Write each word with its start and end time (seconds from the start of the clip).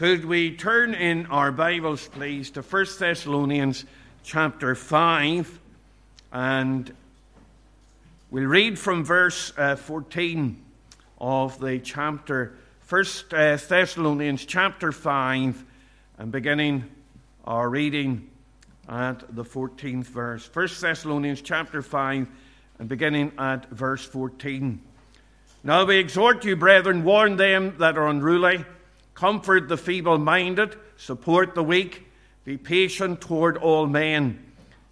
Could 0.00 0.24
we 0.24 0.56
turn 0.56 0.94
in 0.94 1.26
our 1.26 1.52
Bibles, 1.52 2.08
please, 2.08 2.50
to 2.52 2.62
1 2.62 2.86
Thessalonians 2.98 3.84
chapter 4.22 4.74
5, 4.74 5.60
and 6.32 6.90
we'll 8.30 8.44
read 8.44 8.78
from 8.78 9.04
verse 9.04 9.52
uh, 9.58 9.76
14 9.76 10.58
of 11.18 11.60
the 11.60 11.80
chapter, 11.80 12.54
1 12.88 13.04
uh, 13.32 13.58
Thessalonians 13.58 14.46
chapter 14.46 14.90
5, 14.90 15.64
and 16.16 16.32
beginning 16.32 16.84
our 17.44 17.68
reading 17.68 18.26
at 18.88 19.36
the 19.36 19.44
14th 19.44 20.06
verse. 20.06 20.48
1 20.50 20.68
Thessalonians 20.80 21.42
chapter 21.42 21.82
5, 21.82 22.26
and 22.78 22.88
beginning 22.88 23.32
at 23.36 23.68
verse 23.68 24.06
14. 24.06 24.80
Now 25.62 25.84
we 25.84 25.98
exhort 25.98 26.46
you, 26.46 26.56
brethren, 26.56 27.04
warn 27.04 27.36
them 27.36 27.76
that 27.76 27.98
are 27.98 28.08
unruly, 28.08 28.64
comfort 29.20 29.68
the 29.68 29.76
feeble 29.76 30.16
minded, 30.16 30.74
support 30.96 31.54
the 31.54 31.62
weak, 31.62 32.06
be 32.44 32.56
patient 32.56 33.20
toward 33.20 33.58
all 33.58 33.86
men. 33.86 34.42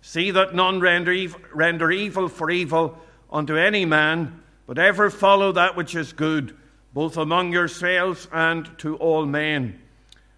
See 0.02 0.30
that 0.32 0.54
none 0.54 0.80
render, 0.80 1.12
ev- 1.12 1.34
render 1.54 1.90
evil 1.90 2.28
for 2.28 2.50
evil 2.50 2.98
unto 3.32 3.56
any 3.56 3.86
man, 3.86 4.42
but 4.66 4.78
ever 4.78 5.08
follow 5.08 5.52
that 5.52 5.76
which 5.76 5.94
is 5.94 6.12
good, 6.12 6.54
both 6.92 7.16
among 7.16 7.52
yourselves 7.52 8.28
and 8.30 8.68
to 8.80 8.96
all 8.96 9.24
men. 9.24 9.80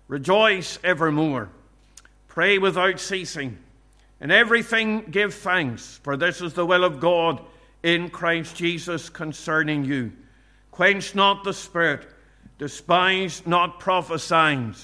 Rejoice 0.06 0.78
evermore. 0.84 1.48
Pray 2.28 2.59
without 2.59 3.00
ceasing. 3.00 3.59
In 4.20 4.30
everything 4.30 5.06
give 5.11 5.34
thanks, 5.34 5.98
for 6.05 6.16
this 6.16 6.41
is 6.41 6.52
the 6.52 6.64
will 6.64 6.84
of 6.84 7.00
God 7.00 7.42
in 7.83 8.09
Christ 8.09 8.55
Jesus 8.55 9.09
concerning 9.09 9.84
you. 9.84 10.12
Quench 10.70 11.16
not 11.16 11.42
the 11.42 11.52
spirit, 11.52 12.06
despise 12.60 13.46
not 13.46 13.80
prophesying, 13.80 14.74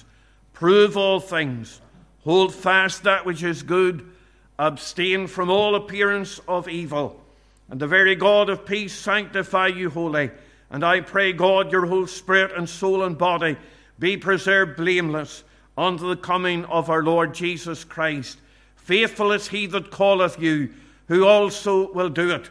prove 0.55 0.97
all 0.97 1.21
things, 1.21 1.83
hold 2.25 2.55
fast 2.55 3.02
that 3.02 3.27
which 3.27 3.43
is 3.43 3.63
good, 3.63 4.10
abstain 4.59 5.27
from 5.27 5.51
all 5.51 5.74
appearance 5.74 6.41
of 6.49 6.71
evil. 6.71 7.23
And 7.69 7.79
the 7.79 7.87
very 7.87 8.15
God 8.15 8.49
of 8.49 8.65
peace 8.65 8.95
sanctify 8.95 9.66
you 9.66 9.91
wholly. 9.91 10.30
And 10.71 10.82
I 10.82 11.02
pray, 11.02 11.35
God, 11.35 11.71
your 11.71 11.85
whole 11.85 12.07
spirit 12.07 12.52
and 12.57 12.66
soul 12.66 13.04
and 13.04 13.19
body 13.19 13.59
be 13.99 14.16
preserved 14.16 14.79
blameless 14.79 15.45
unto 15.77 16.09
the 16.09 16.16
coming 16.16 16.65
of 16.65 16.88
our 16.88 17.02
Lord 17.02 17.35
Jesus 17.35 17.85
Christ. 17.85 18.38
Faithful 18.77 19.32
is 19.32 19.49
he 19.49 19.66
that 19.66 19.91
calleth 19.91 20.41
you, 20.41 20.73
who 21.09 21.27
also 21.27 21.93
will 21.93 22.09
do 22.09 22.30
it. 22.30 22.49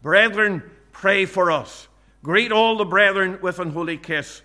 Brethren, 0.00 0.62
pray 0.92 1.24
for 1.24 1.50
us. 1.50 1.88
Greet 2.22 2.52
all 2.52 2.76
the 2.76 2.84
brethren 2.84 3.40
with 3.42 3.58
an 3.58 3.72
holy 3.72 3.96
kiss. 3.96 4.42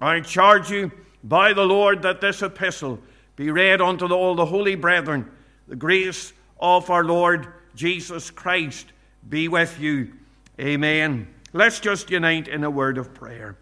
I 0.00 0.20
charge 0.20 0.70
you 0.70 0.92
by 1.24 1.52
the 1.52 1.64
Lord 1.64 2.02
that 2.02 2.20
this 2.20 2.42
epistle 2.42 3.00
be 3.34 3.50
read 3.50 3.80
unto 3.80 4.06
all 4.06 4.36
the 4.36 4.46
holy 4.46 4.76
brethren. 4.76 5.28
The 5.66 5.76
grace 5.76 6.32
of 6.60 6.88
our 6.88 7.04
Lord 7.04 7.52
Jesus 7.74 8.30
Christ 8.30 8.86
be 9.28 9.48
with 9.48 9.80
you. 9.80 10.12
Amen. 10.60 11.28
Let's 11.52 11.80
just 11.80 12.10
unite 12.10 12.46
in 12.46 12.62
a 12.62 12.70
word 12.70 12.98
of 12.98 13.12
prayer. 13.12 13.56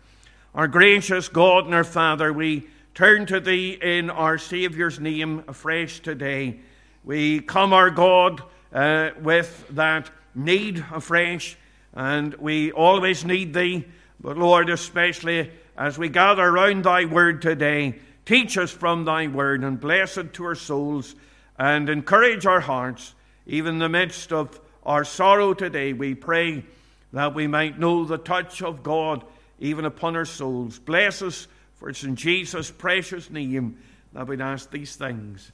Our 0.54 0.68
gracious 0.68 1.28
God 1.28 1.66
and 1.66 1.74
our 1.74 1.84
Father, 1.84 2.32
we 2.32 2.68
turn 2.94 3.26
to 3.26 3.40
Thee 3.40 3.78
in 3.80 4.10
our 4.10 4.38
Saviour's 4.38 5.00
name 5.00 5.44
afresh 5.48 6.00
today. 6.00 6.60
We 7.04 7.40
come, 7.40 7.72
our 7.72 7.90
God, 7.90 8.42
uh, 8.72 9.10
with 9.22 9.66
that 9.70 10.10
need 10.34 10.84
afresh, 10.92 11.56
and 11.94 12.34
we 12.34 12.72
always 12.72 13.24
need 13.24 13.54
Thee. 13.54 13.86
But 14.20 14.38
Lord, 14.38 14.70
especially 14.70 15.50
as 15.76 15.98
we 15.98 16.08
gather 16.08 16.42
around 16.42 16.84
Thy 16.84 17.04
Word 17.04 17.42
today, 17.42 17.96
teach 18.24 18.56
us 18.56 18.70
from 18.70 19.04
Thy 19.04 19.26
Word 19.26 19.62
and 19.62 19.78
bless 19.78 20.16
it 20.16 20.32
to 20.34 20.44
our 20.44 20.54
souls 20.54 21.14
and 21.58 21.88
encourage 21.88 22.46
our 22.46 22.60
hearts, 22.60 23.14
even 23.46 23.74
in 23.74 23.78
the 23.80 23.88
midst 23.88 24.32
of 24.32 24.60
our 24.84 25.04
sorrow 25.04 25.54
today. 25.54 25.92
We 25.92 26.14
pray 26.14 26.64
that 27.12 27.34
we 27.34 27.46
might 27.46 27.78
know 27.78 28.04
the 28.04 28.18
touch 28.18 28.62
of 28.62 28.82
God 28.82 29.24
even 29.58 29.84
upon 29.84 30.16
our 30.16 30.24
souls. 30.24 30.78
Bless 30.78 31.22
us, 31.22 31.46
for 31.74 31.88
it's 31.88 32.04
in 32.04 32.16
Jesus' 32.16 32.70
precious 32.70 33.30
name 33.30 33.78
that 34.12 34.26
we 34.26 34.40
ask 34.40 34.70
these 34.70 34.96
things. 34.96 35.52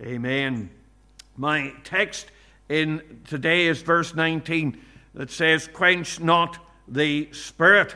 Amen. 0.00 0.70
My 1.36 1.72
text 1.84 2.30
in 2.68 3.20
today 3.26 3.66
is 3.66 3.82
verse 3.82 4.14
19 4.14 4.80
that 5.14 5.30
says, 5.30 5.68
Quench 5.68 6.20
not 6.20 6.58
the 6.88 7.28
spirit. 7.32 7.94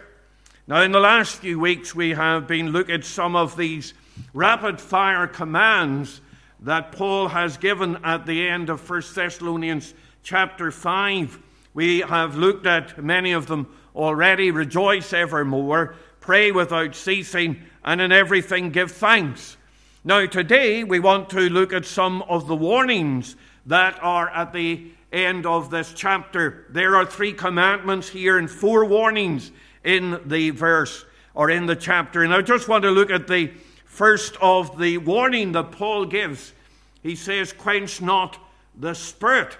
Now, 0.67 0.81
in 0.81 0.93
the 0.93 1.01
last 1.01 1.37
few 1.37 1.61
weeks, 1.61 1.95
we 1.95 2.11
have 2.11 2.47
been 2.47 2.71
looking 2.71 2.95
at 2.95 3.05
some 3.05 3.37
of 3.37 3.55
these 3.55 3.93
rapid 4.33 4.81
fire 4.81 5.27
commands 5.27 6.23
that 6.61 6.91
Paul 6.91 7.29
has 7.29 7.59
given 7.59 7.99
at 8.03 8.25
the 8.25 8.49
end 8.49 8.71
of 8.71 8.89
1 8.89 9.03
Thessalonians 9.15 9.93
chapter 10.23 10.71
5. 10.71 11.39
We 11.75 11.99
have 12.01 12.37
looked 12.37 12.67
at 12.67 13.05
many 13.05 13.33
of 13.33 13.47
them 13.47 13.77
already. 13.95 14.51
Rejoice 14.51 15.13
evermore, 15.13 15.97
pray 16.21 16.51
without 16.51 16.95
ceasing, 16.95 17.63
and 17.85 18.01
in 18.01 18.11
everything 18.11 18.71
give 18.71 18.91
thanks. 18.91 19.59
Now, 20.03 20.25
today 20.25 20.83
we 20.83 20.99
want 20.99 21.29
to 21.31 21.51
look 21.51 21.75
at 21.75 21.85
some 21.85 22.23
of 22.23 22.47
the 22.47 22.57
warnings 22.57 23.37
that 23.67 23.99
are 24.03 24.31
at 24.31 24.55
the 24.55 24.93
end 25.13 25.45
of 25.45 25.69
this 25.69 25.93
chapter. 25.93 26.65
There 26.71 26.97
are 26.97 27.05
three 27.05 27.35
commandments 27.35 28.09
here 28.09 28.39
and 28.39 28.51
four 28.51 28.87
warnings 28.87 29.53
in 29.85 30.21
the 30.27 30.51
verse 30.51 31.05
or 31.35 31.51
in 31.51 31.67
the 31.67 31.77
chapter. 31.77 32.25
And 32.25 32.33
I 32.33 32.43
just 32.43 32.69
want 32.69 32.83
to 32.83 32.91
look 32.91 33.11
at 33.11 33.29
the 33.29 33.53
first 33.85 34.37
of 34.41 34.79
the 34.79 34.99
warning 34.99 35.53
that 35.53 35.73
Paul 35.73 36.07
gives. 36.07 36.53
He 37.03 37.15
says, 37.15 37.53
Quench 37.53 38.01
not 38.01 38.39
the 38.77 38.95
spirit. 38.95 39.57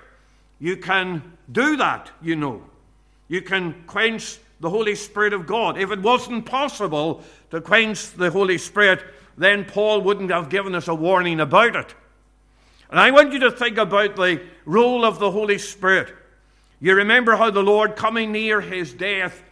You 0.59 0.77
can 0.77 1.37
do 1.53 1.77
that, 1.77 2.11
you 2.23 2.37
know. 2.37 2.63
You 3.29 3.43
can 3.43 3.85
quench 3.87 4.39
the 4.61 4.71
Holy 4.71 4.95
Spirit 4.95 5.33
of 5.33 5.47
God. 5.47 5.77
If 5.79 5.91
it 5.91 6.01
wasn't 6.01 6.47
possible 6.47 7.23
to 7.51 7.61
quench 7.61 8.13
the 8.13 8.31
Holy 8.31 8.59
Spirit, 8.59 9.03
then 9.37 9.65
Paul 9.65 10.01
wouldn't 10.01 10.31
have 10.31 10.49
given 10.49 10.75
us 10.75 10.89
a 10.89 10.95
warning 10.95 11.41
about 11.41 11.77
it. 11.77 11.95
And 12.91 13.01
I 13.01 13.11
want 13.11 13.33
you 13.33 13.41
to 13.41 13.51
think 13.51 13.77
about 13.77 14.17
the 14.17 14.41
role 14.65 15.05
of 15.05 15.19
the 15.19 15.31
Holy 15.31 15.59
Spirit. 15.59 16.15
You 16.81 16.95
remember 16.95 17.37
how 17.37 17.51
the 17.51 17.63
Lord, 17.63 17.97
coming 17.97 18.33
near 18.33 18.61
his 18.61 18.93
death 18.93 19.43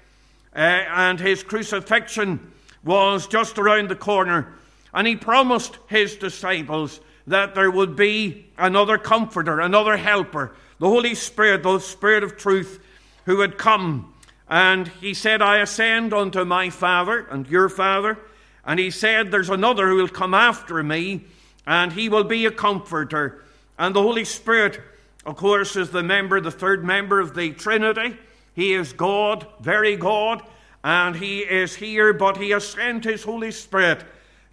uh, 0.55 0.59
and 0.59 1.19
his 1.19 1.43
crucifixion, 1.43 2.53
was 2.85 3.27
just 3.27 3.59
around 3.59 3.89
the 3.89 3.97
corner, 3.97 4.55
and 4.93 5.07
he 5.07 5.17
promised 5.17 5.79
his 5.89 6.17
disciples 6.17 7.01
that 7.27 7.55
there 7.55 7.71
would 7.71 7.97
be 7.97 8.47
another 8.59 8.99
comforter, 8.99 9.61
another 9.61 9.97
helper, 9.97 10.53
the 10.79 10.89
Holy 10.89 11.15
Spirit, 11.15 11.63
the 11.63 11.79
Spirit 11.79 12.25
of 12.25 12.37
truth, 12.37 12.81
who 13.25 13.41
had 13.41 13.57
come. 13.57 14.13
And 14.49 14.89
he 14.89 15.15
said, 15.15 15.41
I 15.41 15.59
ascend 15.59 16.13
unto 16.13 16.45
my 16.45 16.71
Father 16.71 17.27
and 17.31 17.47
your 17.49 17.69
Father. 17.69 18.19
And 18.65 18.79
he 18.79 18.91
said, 18.91 19.31
There's 19.31 19.51
another 19.51 19.89
who 19.89 19.97
will 19.97 20.09
come 20.09 20.35
after 20.35 20.83
me, 20.83 21.25
and 21.67 21.93
he 21.93 22.09
will 22.09 22.25
be 22.25 22.47
a 22.47 22.51
comforter. 22.51 23.43
And 23.79 23.95
the 23.95 24.03
Holy 24.03 24.25
Spirit, 24.25 24.81
of 25.25 25.37
course, 25.37 25.77
is 25.77 25.91
the 25.91 26.03
member, 26.03 26.41
the 26.41 26.51
third 26.51 26.85
member 26.85 27.21
of 27.21 27.35
the 27.35 27.53
Trinity. 27.53 28.17
He 28.55 28.75
is 28.75 28.93
God, 28.93 29.47
very 29.61 29.97
God, 29.97 30.43
and 30.85 31.17
he 31.17 31.41
is 31.41 31.75
here, 31.75 32.13
but 32.13 32.37
he 32.37 32.51
has 32.51 32.67
sent 32.67 33.05
his 33.05 33.23
Holy 33.23 33.51
Spirit 33.51 34.05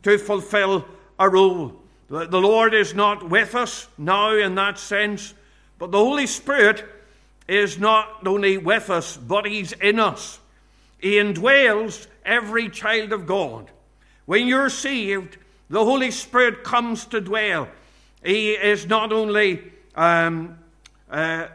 to 0.03 0.17
fulfill 0.17 0.85
a 1.17 1.29
role. 1.29 1.75
The 2.07 2.41
Lord 2.41 2.73
is 2.73 2.95
not 2.95 3.29
with 3.29 3.53
us 3.53 3.87
now 3.97 4.35
in 4.35 4.55
that 4.55 4.79
sense, 4.79 5.33
but 5.77 5.91
the 5.91 5.99
Holy 5.99 6.25
Spirit 6.25 6.83
is 7.47 7.79
not 7.79 8.25
only 8.25 8.57
with 8.57 8.89
us, 8.89 9.17
but 9.17 9.45
He's 9.45 9.73
in 9.73 9.99
us. 9.99 10.39
He 10.99 11.13
indwells 11.13 12.07
every 12.25 12.69
child 12.69 13.11
of 13.11 13.25
God. 13.25 13.69
When 14.25 14.47
you're 14.47 14.69
saved, 14.69 15.37
the 15.69 15.83
Holy 15.83 16.11
Spirit 16.11 16.63
comes 16.63 17.05
to 17.05 17.21
dwell. 17.21 17.67
He 18.23 18.51
is 18.51 18.87
not 18.87 19.11
only 19.11 19.71
um, 19.95 20.57
uh, 21.09 21.47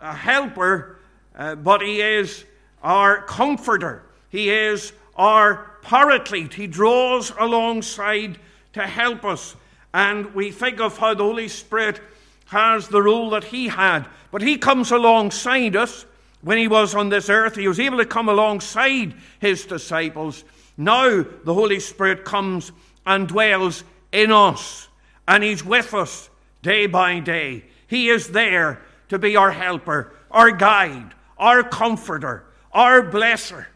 a 0.00 0.14
helper, 0.14 0.97
uh, 1.38 1.54
but 1.54 1.80
He 1.80 2.02
is 2.02 2.44
our 2.82 3.22
comforter. 3.22 4.02
He 4.28 4.50
is 4.50 4.92
our 5.16 5.70
paraclete. 5.82 6.54
He 6.54 6.66
draws 6.66 7.32
alongside 7.38 8.38
to 8.74 8.86
help 8.86 9.24
us. 9.24 9.56
And 9.94 10.34
we 10.34 10.50
think 10.50 10.80
of 10.80 10.98
how 10.98 11.14
the 11.14 11.24
Holy 11.24 11.48
Spirit 11.48 12.00
has 12.46 12.88
the 12.88 13.02
role 13.02 13.30
that 13.30 13.44
he 13.44 13.68
had. 13.68 14.06
But 14.30 14.42
he 14.42 14.58
comes 14.58 14.90
alongside 14.90 15.76
us. 15.76 16.04
When 16.40 16.58
he 16.58 16.68
was 16.68 16.94
on 16.94 17.08
this 17.08 17.28
earth, 17.28 17.56
he 17.56 17.66
was 17.66 17.80
able 17.80 17.98
to 17.98 18.06
come 18.06 18.28
alongside 18.28 19.14
his 19.40 19.64
disciples. 19.64 20.44
Now 20.76 21.24
the 21.44 21.54
Holy 21.54 21.80
Spirit 21.80 22.24
comes 22.24 22.70
and 23.04 23.26
dwells 23.26 23.82
in 24.12 24.30
us, 24.30 24.88
and 25.26 25.42
he's 25.42 25.64
with 25.64 25.92
us 25.94 26.30
day 26.62 26.86
by 26.86 27.18
day. 27.18 27.64
He 27.88 28.08
is 28.08 28.28
there 28.28 28.80
to 29.08 29.18
be 29.18 29.34
our 29.34 29.50
helper, 29.50 30.12
our 30.30 30.50
guide, 30.52 31.14
our 31.38 31.62
comforter, 31.62 32.44
our 32.72 33.02
blesser. 33.02 33.66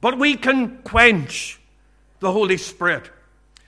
But 0.00 0.18
we 0.18 0.36
can 0.36 0.78
quench 0.82 1.60
the 2.20 2.32
Holy 2.32 2.56
Spirit. 2.56 3.10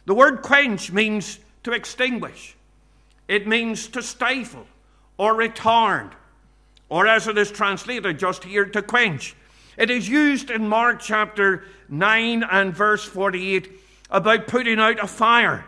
The 0.06 0.14
word 0.14 0.42
quench 0.42 0.92
means 0.92 1.38
to 1.62 1.72
extinguish, 1.72 2.56
it 3.26 3.46
means 3.46 3.88
to 3.88 4.02
stifle 4.02 4.66
or 5.16 5.34
retard, 5.34 6.12
or 6.88 7.06
as 7.06 7.26
it 7.26 7.38
is 7.38 7.50
translated 7.50 8.18
just 8.18 8.44
here, 8.44 8.66
to 8.66 8.82
quench. 8.82 9.34
It 9.76 9.90
is 9.90 10.08
used 10.08 10.50
in 10.50 10.68
Mark 10.68 11.00
chapter 11.00 11.64
9 11.88 12.44
and 12.44 12.74
verse 12.74 13.04
48 13.04 13.72
about 14.10 14.46
putting 14.46 14.78
out 14.78 15.02
a 15.02 15.06
fire. 15.06 15.64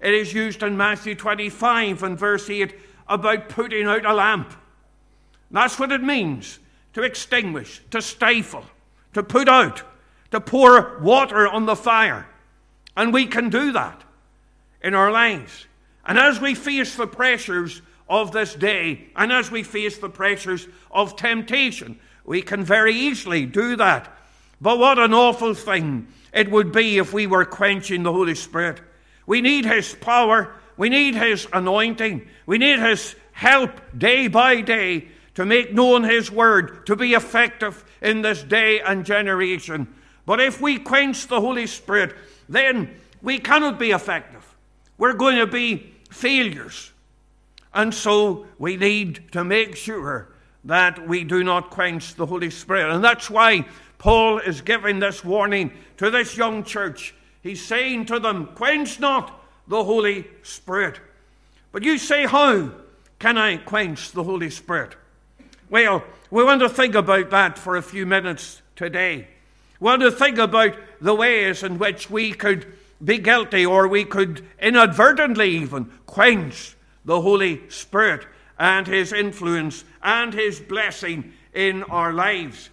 It 0.00 0.12
is 0.12 0.32
used 0.32 0.62
in 0.62 0.76
Matthew 0.76 1.14
25 1.14 2.02
and 2.02 2.18
verse 2.18 2.50
8 2.50 2.74
about 3.08 3.48
putting 3.48 3.86
out 3.86 4.04
a 4.04 4.12
lamp. 4.12 4.52
That's 5.50 5.78
what 5.78 5.92
it 5.92 6.02
means 6.02 6.58
to 6.96 7.02
extinguish, 7.02 7.82
to 7.90 8.00
stifle, 8.00 8.64
to 9.12 9.22
put 9.22 9.50
out, 9.50 9.82
to 10.30 10.40
pour 10.40 10.98
water 11.00 11.46
on 11.46 11.66
the 11.66 11.76
fire. 11.76 12.26
And 12.96 13.12
we 13.12 13.26
can 13.26 13.50
do 13.50 13.72
that 13.72 14.02
in 14.82 14.94
our 14.94 15.12
lives. 15.12 15.66
And 16.06 16.18
as 16.18 16.40
we 16.40 16.54
face 16.54 16.96
the 16.96 17.06
pressures 17.06 17.82
of 18.08 18.32
this 18.32 18.54
day, 18.54 19.08
and 19.14 19.30
as 19.30 19.50
we 19.50 19.62
face 19.62 19.98
the 19.98 20.08
pressures 20.08 20.66
of 20.90 21.16
temptation, 21.16 22.00
we 22.24 22.40
can 22.40 22.64
very 22.64 22.94
easily 22.94 23.44
do 23.44 23.76
that. 23.76 24.10
But 24.58 24.78
what 24.78 24.98
an 24.98 25.12
awful 25.12 25.52
thing 25.52 26.06
it 26.32 26.50
would 26.50 26.72
be 26.72 26.96
if 26.96 27.12
we 27.12 27.26
were 27.26 27.44
quenching 27.44 28.04
the 28.04 28.12
Holy 28.12 28.34
Spirit. 28.34 28.80
We 29.26 29.42
need 29.42 29.66
His 29.66 29.94
power, 29.94 30.54
we 30.78 30.88
need 30.88 31.14
His 31.14 31.46
anointing, 31.52 32.26
we 32.46 32.56
need 32.56 32.78
His 32.78 33.14
help 33.32 33.82
day 33.98 34.28
by 34.28 34.62
day 34.62 35.08
to 35.36 35.46
make 35.46 35.72
known 35.72 36.02
His 36.02 36.30
word, 36.30 36.84
to 36.86 36.96
be 36.96 37.14
effective 37.14 37.84
in 38.02 38.22
this 38.22 38.42
day 38.42 38.80
and 38.80 39.04
generation. 39.04 39.86
But 40.24 40.40
if 40.40 40.60
we 40.60 40.78
quench 40.78 41.28
the 41.28 41.40
Holy 41.40 41.66
Spirit, 41.66 42.14
then 42.48 42.90
we 43.22 43.38
cannot 43.38 43.78
be 43.78 43.90
effective. 43.92 44.54
We're 44.98 45.12
going 45.12 45.36
to 45.36 45.46
be 45.46 45.92
failures. 46.10 46.92
And 47.72 47.94
so 47.94 48.46
we 48.58 48.76
need 48.76 49.30
to 49.32 49.44
make 49.44 49.76
sure 49.76 50.32
that 50.64 51.06
we 51.06 51.22
do 51.22 51.44
not 51.44 51.70
quench 51.70 52.14
the 52.14 52.26
Holy 52.26 52.50
Spirit. 52.50 52.94
And 52.94 53.04
that's 53.04 53.28
why 53.28 53.66
Paul 53.98 54.38
is 54.38 54.62
giving 54.62 54.98
this 54.98 55.22
warning 55.22 55.70
to 55.98 56.10
this 56.10 56.36
young 56.36 56.64
church. 56.64 57.14
He's 57.42 57.64
saying 57.64 58.06
to 58.06 58.18
them, 58.18 58.46
Quench 58.54 58.98
not 58.98 59.44
the 59.68 59.84
Holy 59.84 60.26
Spirit. 60.42 60.98
But 61.72 61.82
you 61.82 61.98
say, 61.98 62.24
How 62.24 62.70
can 63.18 63.36
I 63.36 63.58
quench 63.58 64.12
the 64.12 64.24
Holy 64.24 64.50
Spirit? 64.50 64.96
Well, 65.68 66.04
we 66.30 66.44
want 66.44 66.60
to 66.60 66.68
think 66.68 66.94
about 66.94 67.30
that 67.30 67.58
for 67.58 67.76
a 67.76 67.82
few 67.82 68.06
minutes 68.06 68.62
today. 68.76 69.26
We 69.80 69.84
want 69.86 70.02
to 70.02 70.12
think 70.12 70.38
about 70.38 70.76
the 71.00 71.14
ways 71.14 71.62
in 71.62 71.78
which 71.78 72.08
we 72.08 72.32
could 72.32 72.72
be 73.04 73.18
guilty 73.18 73.66
or 73.66 73.88
we 73.88 74.04
could 74.04 74.46
inadvertently 74.60 75.50
even 75.50 75.90
quench 76.06 76.76
the 77.04 77.20
Holy 77.20 77.68
Spirit 77.68 78.26
and 78.58 78.86
His 78.86 79.12
influence 79.12 79.84
and 80.02 80.32
His 80.32 80.60
blessing 80.60 81.32
in 81.52 81.82
our 81.84 82.12
lives. 82.12 82.70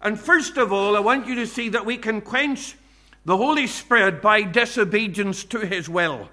And 0.00 0.18
first 0.18 0.56
of 0.58 0.72
all, 0.72 0.96
I 0.96 1.00
want 1.00 1.26
you 1.26 1.36
to 1.36 1.46
see 1.46 1.68
that 1.70 1.86
we 1.86 1.96
can 1.96 2.20
quench 2.20 2.76
the 3.24 3.36
Holy 3.36 3.66
Spirit 3.68 4.20
by 4.20 4.42
disobedience 4.42 5.44
to 5.44 5.60
His 5.60 5.88
will. 5.88 6.28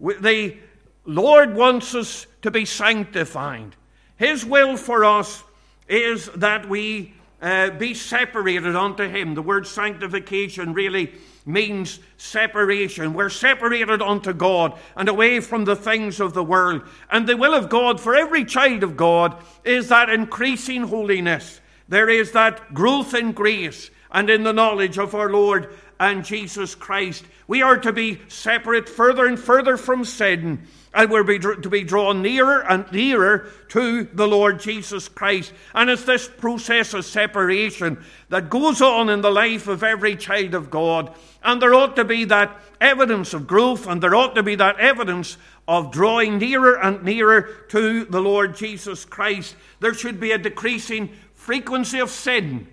The 0.00 0.56
Lord 1.04 1.54
wants 1.54 1.94
us 1.94 2.26
to 2.42 2.50
be 2.50 2.64
sanctified. 2.64 3.76
His 4.18 4.44
will 4.44 4.76
for 4.76 5.04
us 5.04 5.42
is 5.88 6.26
that 6.36 6.68
we 6.68 7.14
uh, 7.40 7.70
be 7.70 7.94
separated 7.94 8.74
unto 8.74 9.08
Him. 9.08 9.34
The 9.34 9.42
word 9.42 9.66
sanctification 9.66 10.74
really 10.74 11.12
means 11.46 12.00
separation. 12.18 13.14
We're 13.14 13.30
separated 13.30 14.02
unto 14.02 14.32
God 14.32 14.78
and 14.96 15.08
away 15.08 15.40
from 15.40 15.64
the 15.64 15.76
things 15.76 16.20
of 16.20 16.34
the 16.34 16.44
world. 16.44 16.82
And 17.10 17.26
the 17.26 17.36
will 17.36 17.54
of 17.54 17.70
God 17.70 18.00
for 18.00 18.14
every 18.14 18.44
child 18.44 18.82
of 18.82 18.96
God 18.96 19.36
is 19.64 19.88
that 19.88 20.10
increasing 20.10 20.82
holiness. 20.82 21.60
There 21.88 22.08
is 22.08 22.32
that 22.32 22.74
growth 22.74 23.14
in 23.14 23.32
grace 23.32 23.90
and 24.10 24.28
in 24.28 24.42
the 24.42 24.52
knowledge 24.52 24.98
of 24.98 25.14
our 25.14 25.30
Lord 25.30 25.72
and 26.00 26.24
Jesus 26.24 26.74
Christ. 26.74 27.24
We 27.46 27.62
are 27.62 27.78
to 27.78 27.92
be 27.92 28.20
separate 28.28 28.88
further 28.88 29.26
and 29.26 29.38
further 29.38 29.76
from 29.76 30.04
sin 30.04 30.66
and 30.94 31.10
we're 31.10 31.38
to 31.38 31.68
be 31.68 31.84
drawn 31.84 32.22
nearer 32.22 32.60
and 32.60 32.90
nearer 32.90 33.50
to 33.68 34.04
the 34.04 34.26
Lord 34.26 34.58
Jesus 34.60 35.08
Christ. 35.08 35.52
And 35.74 35.90
it's 35.90 36.04
this 36.04 36.28
process 36.28 36.94
of 36.94 37.04
separation 37.04 38.02
that 38.30 38.50
goes 38.50 38.80
on 38.80 39.08
in 39.10 39.20
the 39.20 39.30
life 39.30 39.68
of 39.68 39.82
every 39.82 40.16
child 40.16 40.54
of 40.54 40.70
God. 40.70 41.14
And 41.42 41.60
there 41.60 41.74
ought 41.74 41.96
to 41.96 42.04
be 42.04 42.24
that 42.24 42.58
evidence 42.80 43.34
of 43.34 43.46
growth, 43.46 43.86
and 43.86 44.02
there 44.02 44.14
ought 44.14 44.34
to 44.34 44.42
be 44.42 44.54
that 44.54 44.80
evidence 44.80 45.36
of 45.66 45.92
drawing 45.92 46.38
nearer 46.38 46.78
and 46.80 47.02
nearer 47.02 47.42
to 47.68 48.04
the 48.06 48.20
Lord 48.20 48.56
Jesus 48.56 49.04
Christ. 49.04 49.54
There 49.80 49.94
should 49.94 50.18
be 50.18 50.32
a 50.32 50.38
decreasing 50.38 51.10
frequency 51.34 51.98
of 51.98 52.10
sin, 52.10 52.66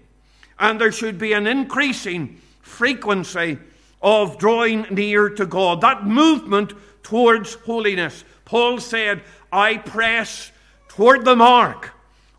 and 0.58 0.80
there 0.80 0.92
should 0.92 1.20
be 1.20 1.34
an 1.34 1.48
increasing 1.48 2.42
frequency 2.62 3.58
of 4.02 4.38
drawing 4.38 4.84
near 4.92 5.30
to 5.30 5.46
God. 5.46 5.82
That 5.82 6.06
movement 6.06 6.74
towards 7.06 7.54
holiness. 7.54 8.26
Paul 8.46 8.80
said, 8.80 9.22
I 9.52 9.78
press 9.78 10.52
toward 10.90 11.24
the 11.24 11.36
mark 11.36 11.92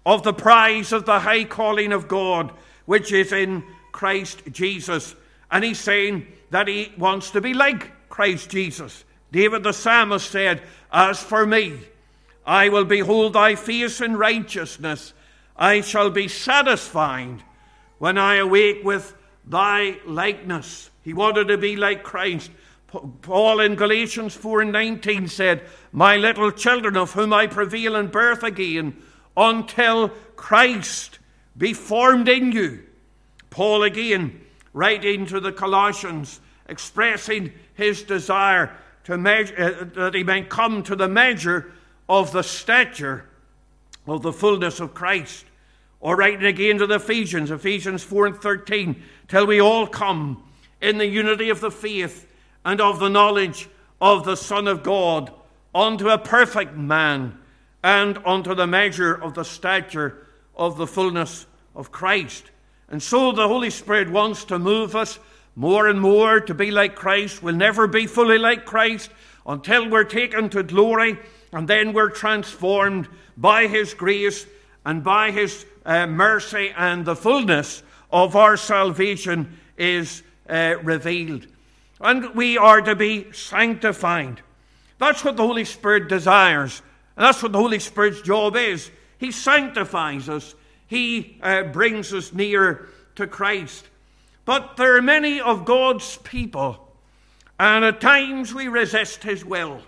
of 0.05 0.25
the 0.25 0.35
prize 0.35 0.93
of 0.93 1.07
the 1.07 1.21
high 1.21 1.45
calling 1.45 1.93
of 1.93 2.09
God, 2.09 2.53
which 2.85 3.13
is 3.13 3.33
in 3.33 3.63
Christ 3.93 4.43
Jesus. 4.51 5.15
And 5.51 5.65
he's 5.65 5.79
saying 5.79 6.27
that 6.51 6.67
he 6.67 6.93
wants 6.99 7.31
to 7.31 7.41
be 7.41 7.55
like 7.55 8.09
Christ 8.09 8.51
Jesus. 8.51 9.05
David 9.31 9.63
the 9.63 9.73
psalmist 9.73 10.31
said, 10.31 10.63
As 10.93 11.23
for 11.23 11.47
me, 11.47 11.79
I 12.45 12.69
will 12.69 12.85
behold 12.85 13.35
thy 13.35 13.55
face 13.55 14.01
in 14.01 14.17
righteousness. 14.17 15.13
I 15.57 15.81
shall 15.81 16.11
be 16.11 16.27
satisfied 16.27 17.43
when 17.99 18.19
I 18.19 18.37
awake 18.37 18.81
with 18.83 19.15
thy 19.47 19.99
likeness. 20.05 20.91
He 21.03 21.13
wanted 21.13 21.49
to 21.49 21.57
be 21.57 21.77
like 21.77 22.03
Christ. 22.03 22.51
Paul 23.23 23.61
in 23.61 23.75
Galatians 23.75 24.35
4 24.35 24.63
and 24.63 24.73
19 24.73 25.29
said, 25.29 25.63
My 25.93 26.17
little 26.17 26.51
children, 26.51 26.97
of 26.97 27.13
whom 27.13 27.33
I 27.33 27.47
prevail 27.47 27.97
in 27.97 28.09
birth 28.09 28.43
again, 28.43 28.97
until 29.37 30.11
Christ 30.37 31.19
be 31.57 31.73
formed 31.73 32.29
in 32.29 32.53
you. 32.53 32.85
Paul 33.51 33.83
again, 33.83 34.41
writing 34.73 35.27
to 35.27 35.41
the 35.41 35.53
Colossians, 35.53 36.41
expressing 36.69 37.53
his 37.75 38.03
desire 38.03 38.77
to 39.05 39.17
measure, 39.17 39.55
uh, 39.59 39.85
that 40.01 40.15
he 40.15 40.25
may 40.25 40.43
come 40.43 40.83
to 40.83 40.97
the 40.97 41.09
measure 41.09 41.73
of 42.09 42.33
the 42.33 42.43
stature 42.43 43.25
of 44.07 44.23
the 44.23 44.33
fullness 44.33 44.81
of 44.81 44.95
Christ. 44.95 45.45
Or 46.01 46.17
writing 46.17 46.45
again 46.45 46.79
to 46.79 46.87
the 46.87 46.97
Ephesians, 46.97 47.51
Ephesians 47.51 48.05
4 48.05 48.27
and 48.27 48.37
13, 48.37 49.03
till 49.29 49.47
we 49.47 49.61
all 49.61 49.87
come 49.87 50.43
in 50.81 50.99
the 50.99 51.07
unity 51.07 51.49
of 51.49 51.61
the 51.61 51.71
faith 51.71 52.27
and 52.67 52.81
of 52.81 52.99
the 52.99 53.09
knowledge 53.09 53.69
of 54.01 54.25
the 54.25 54.35
Son 54.35 54.67
of 54.67 54.83
God 54.83 55.33
unto 55.73 56.09
a 56.09 56.19
perfect 56.19 56.75
man 56.75 57.39
and 57.83 58.19
unto 58.27 58.57
the 58.57 58.67
measure 58.67 59.15
of 59.15 59.35
the 59.35 59.45
stature 59.45 60.27
of 60.57 60.77
the 60.77 60.87
fullness 60.87 61.47
of 61.77 61.93
Christ. 61.93 62.51
And 62.89 63.01
so 63.01 63.31
the 63.31 63.47
Holy 63.47 63.71
Spirit 63.71 64.11
wants 64.11 64.45
to 64.47 64.59
move 64.59 64.97
us 64.97 65.21
more 65.55 65.87
and 65.87 66.01
more 66.01 66.41
to 66.41 66.55
be 66.55 66.73
like 66.73 66.97
Christ. 66.97 67.41
We'll 67.41 67.55
never 67.55 67.87
be 67.87 68.09
fully 68.09 68.37
like 68.37 68.65
Christ 68.65 69.11
until 69.47 69.89
we're 69.89 70.03
taken 70.03 70.51
to 70.51 70.65
glory 70.65 71.19
and 71.53 71.69
then 71.69 71.93
we're 71.93 72.11
transformed 72.11 73.07
by 73.37 73.69
His 73.69 73.95
grace 73.95 74.45
and 74.85 75.05
by 75.05 75.31
His 75.31 75.65
uh, 75.85 76.09
mercy 76.09 76.73
and 76.77 77.05
the 77.05 77.15
fullness 77.15 77.85
of 78.11 78.35
our 78.35 78.57
salvation 78.57 79.57
is 79.79 80.25
uh, 80.49 80.75
revealed 80.83 81.47
and 82.01 82.35
we 82.35 82.59
are 82.59 82.81
to 82.83 82.95
be 82.95 83.33
sanctified. 83.33 84.43
That's 84.99 85.25
what 85.25 85.37
the 85.37 85.47
Holy 85.47 85.65
Spirit 85.65 86.09
desires, 86.09 86.83
and 87.17 87.25
that's 87.25 87.43
what 87.43 87.53
the 87.53 87.59
Holy 87.59 87.79
Spirit's 87.79 88.23
job 88.23 88.57
is. 88.57 88.91
He 89.19 89.31
sanctifies 89.31 90.29
us, 90.29 90.55
He 90.87 91.39
uh, 91.43 91.65
brings 91.65 92.13
us 92.13 92.33
near 92.33 92.89
to 93.17 93.27
Christ. 93.27 93.87
But 94.45 94.77
there 94.77 94.97
are 94.97 95.03
many 95.03 95.41
of 95.41 95.65
God's 95.65 96.19
people, 96.19 96.89
and 97.59 97.85
at 97.85 98.01
times 98.01 98.55
we 98.55 98.69
resist 98.69 99.23
His 99.23 99.45
will. 99.45 99.81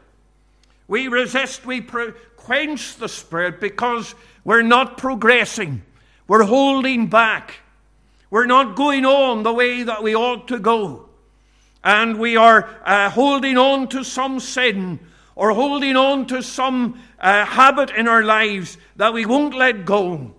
We 0.88 1.09
resist, 1.09 1.67
we 1.67 1.83
pro- 1.83 2.12
quench 2.37 2.97
the 2.97 3.09
Spirit 3.09 3.61
because 3.61 4.15
we're 4.45 4.62
not 4.62 4.97
progressing. 4.97 5.83
We're 6.27 6.45
holding 6.45 7.09
back. 7.09 7.57
We're 8.31 8.47
not 8.47 8.77
going 8.77 9.05
on 9.05 9.43
the 9.43 9.53
way 9.53 9.83
that 9.83 10.03
we 10.03 10.15
ought 10.15 10.49
to 10.49 10.59
go 10.59 11.08
and 11.82 12.18
we 12.18 12.37
are 12.37 12.68
uh, 12.85 13.11
holding 13.11 13.56
on 13.56 13.88
to 13.88 14.04
some 14.04 14.40
sin 14.40 14.99
or 15.35 15.52
holding 15.52 15.97
on 15.97 16.26
to 16.26 16.42
some 16.42 17.00
uh, 17.20 17.44
habit 17.44 17.90
in 17.90 18.08
our 18.08 18.25
lives 18.25 18.76
that 18.97 19.12
we 19.12 19.25
won't 19.25 19.54
let 19.54 19.85
go. 19.85 20.35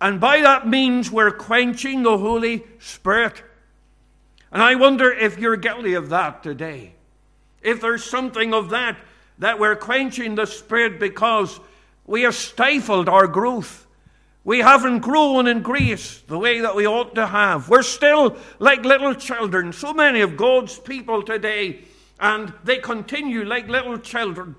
And 0.00 0.20
by 0.20 0.40
that 0.42 0.66
means, 0.66 1.10
we're 1.10 1.30
quenching 1.30 2.02
the 2.02 2.18
Holy 2.18 2.64
Spirit. 2.78 3.42
And 4.50 4.62
I 4.62 4.74
wonder 4.74 5.10
if 5.10 5.38
you're 5.38 5.56
guilty 5.56 5.94
of 5.94 6.10
that 6.10 6.42
today. 6.42 6.94
if 7.62 7.80
there's 7.80 8.04
something 8.04 8.52
of 8.52 8.70
that, 8.70 8.96
that 9.38 9.58
we're 9.58 9.76
quenching 9.76 10.34
the 10.34 10.46
Spirit 10.46 11.00
because 11.00 11.60
we 12.06 12.22
have 12.22 12.34
stifled 12.34 13.08
our 13.08 13.26
growth. 13.26 13.81
We 14.44 14.58
haven't 14.58 15.00
grown 15.00 15.46
in 15.46 15.62
grace 15.62 16.20
the 16.26 16.38
way 16.38 16.60
that 16.60 16.74
we 16.74 16.86
ought 16.86 17.14
to 17.14 17.26
have. 17.26 17.68
We're 17.68 17.82
still 17.82 18.36
like 18.58 18.84
little 18.84 19.14
children. 19.14 19.72
So 19.72 19.94
many 19.94 20.20
of 20.20 20.36
God's 20.36 20.78
people 20.78 21.22
today, 21.22 21.84
and 22.18 22.52
they 22.64 22.78
continue 22.78 23.44
like 23.44 23.68
little 23.68 23.98
children. 23.98 24.56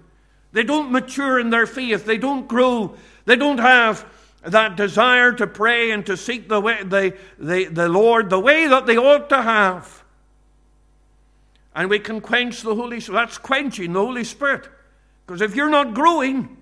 They 0.54 0.64
don't 0.64 0.92
mature 0.92 1.40
in 1.40 1.50
their 1.50 1.66
faith. 1.66 2.06
They 2.06 2.18
don't 2.18 2.48
grow. 2.48 2.96
They 3.26 3.36
don't 3.36 3.60
have 3.60 4.06
that 4.46 4.78
desire 4.78 5.34
to 5.34 5.48
pray 5.48 5.92
and 5.92 6.06
to 6.06 6.16
seek 6.16 6.48
the, 6.48 6.62
way, 6.62 6.84
the, 6.84 7.18
the, 7.38 7.66
the 7.66 7.90
Lord 7.90 8.30
the 8.30 8.40
way 8.40 8.68
that 8.68 8.86
they 8.86 8.98
ought 8.98 9.30
to 9.30 9.42
have. 9.42 10.04
And 11.76 11.90
we 11.90 12.00
can 12.00 12.22
quench 12.22 12.62
the 12.62 12.76
Holy 12.76 13.00
Spirit. 13.00 13.18
That's 13.18 13.38
quenching 13.38 13.94
the 13.94 14.00
Holy 14.00 14.24
Spirit. 14.24 14.70
Because 15.26 15.42
if 15.42 15.56
you're 15.56 15.70
not 15.70 15.94
growing, 15.94 16.58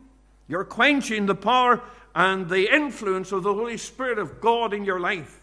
you're 0.48 0.64
quenching 0.64 1.26
the 1.26 1.36
power 1.36 1.82
and 2.14 2.50
the 2.50 2.74
influence 2.74 3.32
of 3.32 3.44
the 3.44 3.54
Holy 3.54 3.78
Spirit 3.78 4.20
of 4.20 4.42
God 4.42 4.74
in 4.74 4.86
your 4.86 5.00
life. 5.00 5.40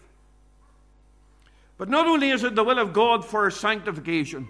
But 1.77 1.89
not 1.89 2.07
only 2.07 2.29
is 2.29 2.43
it 2.43 2.55
the 2.55 2.63
will 2.63 2.77
of 2.77 2.93
God 2.93 3.23
for 3.23 3.49
sanctification, 3.49 4.47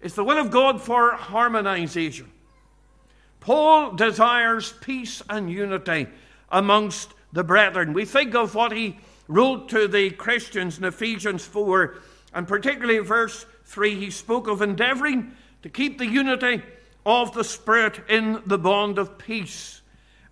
it's 0.00 0.14
the 0.14 0.24
will 0.24 0.38
of 0.38 0.50
God 0.50 0.80
for 0.80 1.12
harmonization. 1.12 2.30
Paul 3.40 3.92
desires 3.92 4.72
peace 4.80 5.22
and 5.28 5.50
unity 5.50 6.06
amongst 6.50 7.12
the 7.32 7.44
brethren. 7.44 7.92
We 7.92 8.04
think 8.04 8.34
of 8.34 8.54
what 8.54 8.72
he 8.72 8.98
wrote 9.28 9.68
to 9.70 9.86
the 9.86 10.10
Christians 10.10 10.78
in 10.78 10.84
Ephesians 10.84 11.44
4, 11.44 11.94
and 12.34 12.48
particularly 12.48 12.98
verse 13.00 13.46
3, 13.66 13.94
he 13.98 14.10
spoke 14.10 14.48
of 14.48 14.62
endeavoring 14.62 15.32
to 15.62 15.68
keep 15.68 15.98
the 15.98 16.06
unity 16.06 16.62
of 17.04 17.34
the 17.34 17.44
Spirit 17.44 18.00
in 18.08 18.42
the 18.46 18.58
bond 18.58 18.98
of 18.98 19.18
peace. 19.18 19.81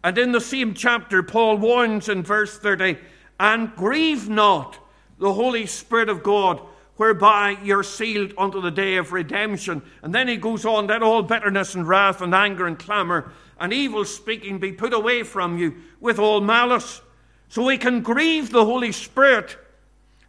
And 0.02 0.16
in 0.16 0.32
the 0.32 0.40
same 0.40 0.74
chapter, 0.74 1.22
Paul 1.22 1.58
warns 1.58 2.08
in 2.08 2.22
verse 2.22 2.56
30 2.56 2.96
and 3.38 3.74
grieve 3.74 4.28
not 4.28 4.78
the 5.18 5.32
Holy 5.32 5.66
Spirit 5.66 6.08
of 6.08 6.22
God, 6.22 6.60
whereby 6.96 7.56
you're 7.62 7.82
sealed 7.82 8.32
unto 8.36 8.60
the 8.60 8.70
day 8.70 8.96
of 8.96 9.12
redemption. 9.12 9.82
And 10.02 10.14
then 10.14 10.28
he 10.28 10.36
goes 10.36 10.64
on, 10.64 10.86
let 10.86 11.02
all 11.02 11.22
bitterness 11.22 11.74
and 11.74 11.86
wrath 11.86 12.20
and 12.20 12.34
anger 12.34 12.66
and 12.66 12.78
clamour 12.78 13.32
and 13.58 13.72
evil 13.72 14.04
speaking 14.04 14.58
be 14.58 14.72
put 14.72 14.92
away 14.92 15.22
from 15.22 15.58
you 15.58 15.76
with 16.00 16.18
all 16.18 16.40
malice. 16.40 17.02
So 17.48 17.64
we 17.64 17.78
can 17.78 18.00
grieve 18.00 18.50
the 18.50 18.64
Holy 18.64 18.92
Spirit 18.92 19.56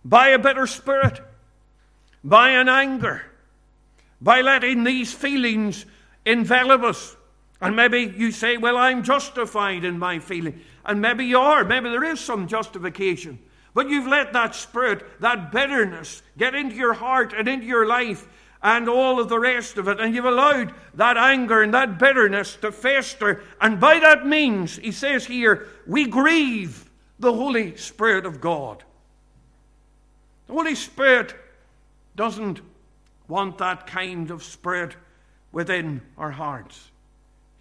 by 0.03 0.29
a 0.29 0.39
bitter 0.39 0.67
spirit, 0.67 1.21
by 2.23 2.51
an 2.51 2.67
anger, 2.67 3.23
by 4.19 4.41
letting 4.41 4.83
these 4.83 5.13
feelings 5.13 5.85
envelop 6.25 6.83
us. 6.83 7.15
And 7.61 7.75
maybe 7.75 8.13
you 8.17 8.31
say, 8.31 8.57
Well, 8.57 8.75
I'm 8.75 9.03
justified 9.03 9.85
in 9.85 9.99
my 9.99 10.19
feeling. 10.19 10.59
And 10.83 10.99
maybe 10.99 11.25
you 11.25 11.37
are. 11.37 11.63
Maybe 11.63 11.89
there 11.89 12.03
is 12.03 12.19
some 12.19 12.47
justification. 12.47 13.37
But 13.73 13.87
you've 13.87 14.07
let 14.07 14.33
that 14.33 14.55
spirit, 14.55 15.21
that 15.21 15.51
bitterness, 15.51 16.23
get 16.37 16.55
into 16.55 16.75
your 16.75 16.93
heart 16.93 17.33
and 17.37 17.47
into 17.47 17.67
your 17.67 17.85
life 17.85 18.27
and 18.63 18.89
all 18.89 19.19
of 19.19 19.29
the 19.29 19.39
rest 19.39 19.77
of 19.77 19.87
it. 19.87 19.99
And 19.99 20.13
you've 20.13 20.25
allowed 20.25 20.73
that 20.95 21.17
anger 21.17 21.61
and 21.61 21.73
that 21.73 21.97
bitterness 21.97 22.57
to 22.57 22.71
fester. 22.71 23.43
And 23.61 23.79
by 23.79 23.99
that 23.99 24.25
means, 24.25 24.77
he 24.77 24.91
says 24.91 25.25
here, 25.25 25.67
we 25.87 26.05
grieve 26.07 26.89
the 27.19 27.31
Holy 27.31 27.77
Spirit 27.77 28.25
of 28.25 28.41
God. 28.41 28.83
The 30.47 30.53
Holy 30.53 30.75
Spirit 30.75 31.33
doesn't 32.15 32.59
want 33.27 33.59
that 33.59 33.87
kind 33.87 34.31
of 34.31 34.43
spirit 34.43 34.95
within 35.53 36.01
our 36.17 36.31
hearts. 36.31 36.90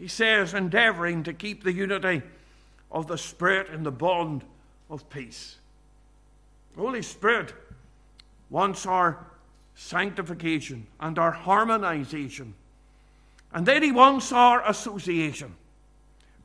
He 0.01 0.09
says, 0.09 0.55
endeavoring 0.55 1.25
to 1.25 1.35
keep 1.35 1.63
the 1.63 1.75
unity 1.75 2.23
of 2.91 3.07
the 3.07 3.19
Spirit 3.19 3.69
in 3.69 3.83
the 3.83 3.93
bond 3.93 4.43
of 4.89 5.09
peace. 5.11 5.59
The 6.75 6.81
Holy 6.81 7.03
Spirit 7.03 7.53
wants 8.49 8.87
our 8.87 9.19
sanctification 9.75 10.87
and 11.01 11.19
our 11.19 11.31
harmonization. 11.31 12.55
And 13.53 13.67
then 13.67 13.83
he 13.83 13.93
wants 13.93 14.33
our 14.33 14.67
association. 14.67 15.55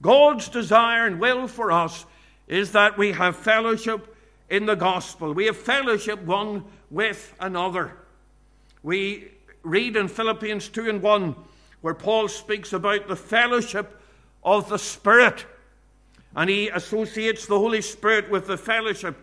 God's 0.01 0.49
desire 0.49 1.07
and 1.07 1.21
will 1.21 1.47
for 1.47 1.71
us 1.71 2.05
is 2.49 2.73
that 2.73 2.97
we 2.97 3.13
have 3.13 3.37
fellowship 3.37 4.17
in 4.49 4.65
the 4.65 4.75
gospel. 4.75 5.31
We 5.31 5.45
have 5.45 5.55
fellowship 5.55 6.21
one 6.23 6.65
with 6.91 7.33
another. 7.39 7.93
We 8.83 9.29
read 9.63 9.95
in 9.95 10.09
Philippians 10.09 10.67
2 10.67 10.89
and 10.89 11.01
1 11.01 11.35
where 11.81 11.93
Paul 11.93 12.27
speaks 12.27 12.73
about 12.73 13.07
the 13.07 13.15
fellowship 13.15 14.01
of 14.43 14.69
the 14.69 14.79
Spirit. 14.79 15.45
And 16.35 16.49
he 16.49 16.69
associates 16.69 17.45
the 17.45 17.59
Holy 17.59 17.81
Spirit 17.81 18.29
with 18.29 18.47
the 18.47 18.57
fellowship. 18.57 19.17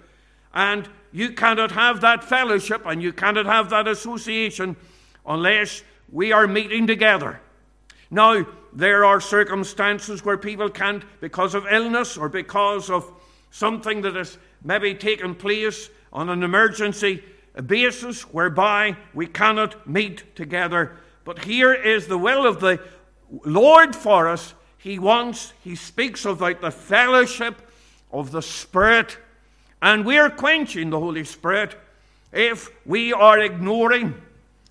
And 0.55 0.89
you 1.13 1.33
cannot 1.33 1.73
have 1.73 2.01
that 2.01 2.25
fellowship 2.25 2.83
and 2.87 3.03
you 3.03 3.13
cannot 3.13 3.47
have 3.47 3.71
that 3.71 3.87
association 3.87 4.77
unless 5.27 5.83
we 6.11 6.33
are 6.33 6.47
meeting 6.47 6.87
together. 6.87 7.41
Now, 8.11 8.47
there 8.73 9.05
are 9.05 9.21
circumstances 9.21 10.25
where 10.25 10.37
people 10.37 10.69
can't, 10.69 11.05
because 11.21 11.55
of 11.55 11.67
illness 11.71 12.17
or 12.17 12.29
because 12.29 12.91
of 12.91 13.11
something 13.51 14.03
that 14.03 14.17
has 14.17 14.39
maybe 14.65 14.95
taken 14.95 15.35
place 15.35 15.91
on 16.13 16.29
an 16.29 16.43
emergency 16.43 17.23
basis, 17.67 18.23
whereby 18.23 18.97
we 19.15 19.27
cannot 19.27 19.87
meet 19.87 20.35
together. 20.35 20.97
But 21.25 21.45
here 21.45 21.73
is 21.73 22.07
the 22.07 22.19
will 22.19 22.47
of 22.47 22.61
the 22.61 22.81
Lord 23.45 23.95
for 23.95 24.29
us. 24.29 24.55
He 24.79 24.99
wants, 24.99 25.53
he 25.63 25.77
speaks 25.77 26.25
about 26.25 26.61
the 26.61 26.71
fellowship 26.71 27.71
of 28.11 28.31
the 28.31 28.43
Spirit 28.43 29.17
and 29.83 30.07
we're 30.07 30.31
quenching 30.31 30.91
the 30.91 31.01
Holy 31.01 31.25
Spirit 31.25 31.77
if 32.33 32.71
we 32.87 33.13
are 33.13 33.41
ignoring 33.41 34.15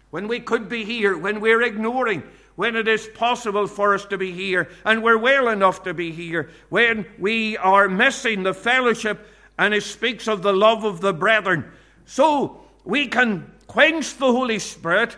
when 0.10 0.28
we 0.28 0.40
could 0.40 0.70
be 0.70 0.86
here, 0.86 1.18
when 1.18 1.42
we're 1.42 1.62
ignoring, 1.62 2.24
when 2.56 2.78
it 2.78 2.88
is 2.88 3.10
possible 3.14 3.68
for 3.68 3.94
us 3.94 4.06
to 4.06 4.18
be 4.18 4.32
here, 4.32 4.70
and 4.86 5.04
we're 5.04 5.18
well 5.18 5.50
enough 5.50 5.84
to 5.84 5.94
be 5.94 6.12
here, 6.12 6.50
when 6.70 7.06
we 7.20 7.58
are 7.58 7.88
missing 7.90 8.44
the 8.44 8.54
fellowship, 8.54 9.28
and 9.60 9.74
it 9.74 9.84
speaks 9.84 10.28
of 10.28 10.42
the 10.42 10.54
love 10.54 10.86
of 10.86 11.02
the 11.02 11.14
brethren. 11.14 11.70
So 12.06 12.62
we 12.84 13.08
can 13.08 13.52
quench 13.68 14.18
the 14.18 14.32
Holy 14.32 14.60
Spirit 14.60 15.18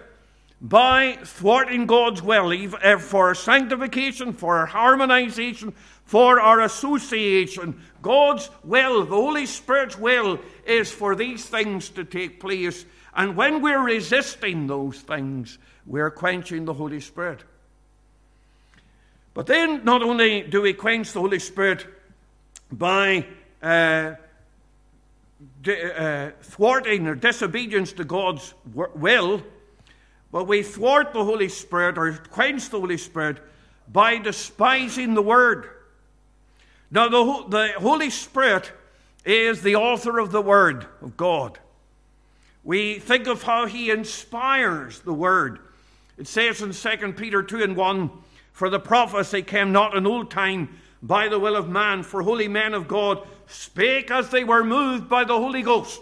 by 0.63 1.17
thwarting 1.23 1.85
God's 1.85 2.21
will 2.21 2.53
eh, 2.53 2.95
for 2.95 3.35
sanctification, 3.35 4.31
for 4.31 4.65
harmonization, 4.65 5.73
for 6.05 6.39
our 6.39 6.61
association. 6.61 7.81
God's 8.01 8.49
will, 8.63 9.03
the 9.03 9.15
Holy 9.15 9.45
Spirit's 9.45 9.99
will, 9.99 10.39
is 10.65 10.89
for 10.89 11.15
these 11.15 11.45
things 11.45 11.89
to 11.89 12.05
take 12.05 12.39
place. 12.39 12.85
And 13.13 13.35
when 13.35 13.61
we're 13.61 13.83
resisting 13.83 14.67
those 14.67 15.01
things, 15.01 15.57
we're 15.85 16.09
quenching 16.09 16.63
the 16.63 16.73
Holy 16.73 17.01
Spirit. 17.01 17.43
But 19.33 19.47
then, 19.47 19.83
not 19.83 20.01
only 20.01 20.43
do 20.43 20.61
we 20.61 20.73
quench 20.73 21.11
the 21.11 21.19
Holy 21.19 21.39
Spirit 21.39 21.85
by 22.71 23.25
uh, 23.61 24.13
di- 25.61 25.91
uh, 25.91 26.31
thwarting 26.41 27.07
or 27.07 27.15
disobedience 27.15 27.91
to 27.93 28.05
God's 28.05 28.53
will, 28.73 29.43
but 30.33 30.47
we 30.47 30.63
thwart 30.63 31.13
the 31.13 31.23
Holy 31.23 31.47
Spirit 31.47 31.95
or 31.95 32.11
quench 32.11 32.69
the 32.69 32.79
Holy 32.79 32.97
Spirit 32.97 33.37
by 33.87 34.17
despising 34.17 35.13
the 35.13 35.21
Word. 35.21 35.69
Now, 36.89 37.07
the, 37.07 37.45
the 37.49 37.73
Holy 37.79 38.09
Spirit 38.09 38.71
is 39.23 39.61
the 39.61 39.75
author 39.75 40.17
of 40.17 40.31
the 40.31 40.41
Word 40.41 40.87
of 41.03 41.15
God. 41.15 41.59
We 42.63 42.97
think 42.97 43.27
of 43.27 43.43
how 43.43 43.67
He 43.67 43.91
inspires 43.91 45.01
the 45.01 45.13
Word. 45.13 45.59
It 46.17 46.27
says 46.27 46.63
in 46.63 46.71
2 46.71 47.13
Peter 47.13 47.43
2 47.43 47.61
and 47.61 47.75
1 47.75 48.09
For 48.53 48.71
the 48.71 48.79
prophecy 48.79 49.43
came 49.43 49.71
not 49.71 49.95
in 49.95 50.07
old 50.07 50.31
time 50.31 50.79
by 51.03 51.27
the 51.27 51.37
will 51.37 51.55
of 51.55 51.69
man, 51.69 52.01
for 52.01 52.23
holy 52.23 52.47
men 52.47 52.73
of 52.73 52.87
God 52.87 53.27
spake 53.45 54.09
as 54.09 54.29
they 54.29 54.43
were 54.43 54.63
moved 54.63 55.07
by 55.07 55.25
the 55.25 55.37
Holy 55.37 55.61
Ghost. 55.61 56.01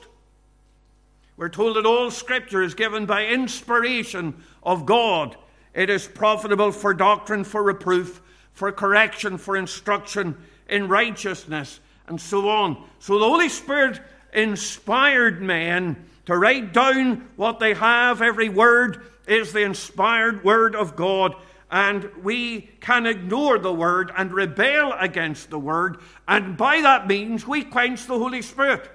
We're 1.41 1.49
told 1.49 1.75
that 1.77 1.87
all 1.87 2.11
Scripture 2.11 2.61
is 2.61 2.75
given 2.75 3.07
by 3.07 3.25
inspiration 3.25 4.43
of 4.61 4.85
God. 4.85 5.35
It 5.73 5.89
is 5.89 6.07
profitable 6.07 6.71
for 6.71 6.93
doctrine, 6.93 7.43
for 7.43 7.63
reproof, 7.63 8.21
for 8.53 8.71
correction, 8.71 9.39
for 9.39 9.57
instruction 9.57 10.37
in 10.69 10.87
righteousness, 10.87 11.79
and 12.05 12.21
so 12.21 12.47
on. 12.47 12.87
So 12.99 13.17
the 13.17 13.25
Holy 13.25 13.49
Spirit 13.49 13.99
inspired 14.35 15.41
men 15.41 16.05
to 16.27 16.37
write 16.37 16.73
down 16.73 17.27
what 17.37 17.57
they 17.57 17.73
have. 17.73 18.21
Every 18.21 18.49
word 18.49 19.01
is 19.25 19.51
the 19.51 19.63
inspired 19.63 20.43
word 20.43 20.75
of 20.75 20.95
God. 20.95 21.33
And 21.71 22.07
we 22.21 22.69
can 22.81 23.07
ignore 23.07 23.57
the 23.57 23.73
word 23.73 24.11
and 24.15 24.31
rebel 24.31 24.93
against 24.93 25.49
the 25.49 25.57
word, 25.57 26.01
and 26.27 26.55
by 26.55 26.81
that 26.81 27.07
means 27.07 27.47
we 27.47 27.63
quench 27.63 28.05
the 28.05 28.19
Holy 28.19 28.43
Spirit. 28.43 28.87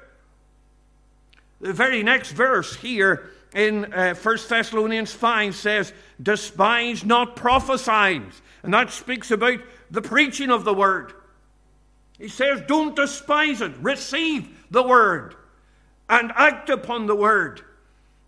The 1.67 1.73
very 1.73 2.05
next 2.05 2.31
verse 2.31 2.77
here 2.77 3.29
in 3.53 3.93
uh, 3.93 4.15
1 4.15 4.39
Thessalonians 4.49 5.13
5 5.13 5.53
says, 5.53 5.93
Despise 6.23 7.05
not 7.05 7.35
prophesying. 7.35 8.31
And 8.63 8.73
that 8.73 8.91
speaks 8.91 9.33
about 9.33 9.59
the 9.91 10.01
preaching 10.01 10.53
of 10.53 10.63
the 10.63 10.73
word. 10.73 11.13
He 12.21 12.29
says, 12.29 12.63
Don't 12.69 12.95
despise 12.95 13.63
it. 13.63 13.73
Receive 13.81 14.49
the 14.71 14.85
word 14.85 15.35
and 16.09 16.31
act 16.37 16.71
upon 16.71 17.07
the 17.07 17.17
word. 17.17 17.63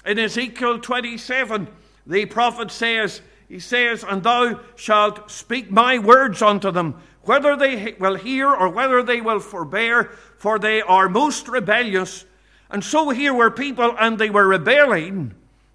In 0.05 0.19
Ezekiel 0.19 0.81
27, 0.81 1.69
the 2.09 2.27
prophet 2.27 2.73
says, 2.73 3.21
He 3.49 3.61
says, 3.61 4.03
And 4.03 4.25
thou 4.25 4.59
shalt 4.75 5.31
speak 5.31 5.71
my 5.71 6.01
words 6.01 6.43
unto 6.43 6.73
them, 6.73 7.01
whether 7.23 7.55
they 7.55 7.95
will 8.01 8.17
hear 8.17 8.53
or 8.53 8.69
whether 8.69 9.01
they 9.05 9.21
will 9.21 9.39
forbear, 9.39 10.11
for 10.39 10.59
they 10.59 10.83
are 10.83 11.09
most 11.09 11.47
rebellious. 11.47 12.25
And 12.71 12.85
so 12.85 13.11
here 13.11 13.33
were 13.33 13.51
people, 13.51 13.95
and 13.99 14.19
they 14.19 14.31
were 14.31 14.47
rebelling 14.47 15.35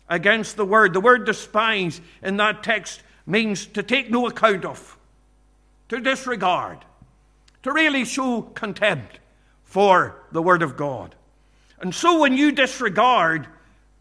against 0.10 0.58
the 0.58 0.66
word. 0.66 0.94
The 0.94 1.02
word 1.02 1.26
despise 1.26 2.02
in 2.22 2.38
that 2.38 2.64
text 2.64 3.02
means 3.26 3.66
to 3.68 3.84
take 3.84 4.12
no 4.12 4.28
account 4.28 4.66
of, 4.66 4.98
to 5.90 6.00
disregard, 6.00 6.80
to 7.64 7.72
really 7.72 8.06
show 8.06 8.42
contempt 8.42 9.20
for 9.64 10.16
the 10.32 10.42
word 10.42 10.62
of 10.62 10.78
God. 10.78 11.16
And 11.80 11.94
so 11.94 12.20
when 12.20 12.38
you 12.38 12.52
disregard 12.52 13.48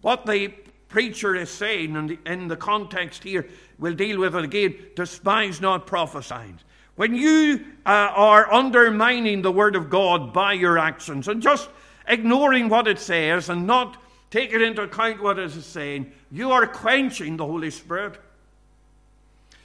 what 0.03 0.27
the 0.27 0.53
preacher 0.89 1.35
is 1.35 1.49
saying, 1.49 1.97
and 1.97 2.19
in 2.27 2.49
the 2.49 2.57
context 2.57 3.25
here, 3.25 3.49
we'll 3.79 3.95
deal 3.95 4.21
with 4.21 4.37
it 4.37 4.45
again 4.45 4.77
despise 4.95 5.61
not 5.61 5.87
prophesying. 5.87 6.59
When 6.97 7.15
you 7.15 7.65
uh, 7.87 8.13
are 8.15 8.53
undermining 8.53 9.41
the 9.41 9.51
word 9.51 9.77
of 9.77 9.89
God 9.89 10.35
by 10.35 10.53
your 10.53 10.79
actions 10.79 11.27
and 11.27 11.41
just 11.41 11.71
ignoring 12.07 12.69
what 12.69 12.89
it 12.89 12.99
says 12.99 13.49
and 13.49 13.67
not 13.67 13.97
taking 14.31 14.63
into 14.63 14.83
account 14.83 15.23
what 15.23 15.39
it 15.39 15.55
is 15.55 15.67
saying, 15.67 16.11
you 16.31 16.53
are 16.53 16.67
quenching 16.67 17.37
the 17.37 17.47
Holy 17.47 17.71
Spirit. 17.71 18.19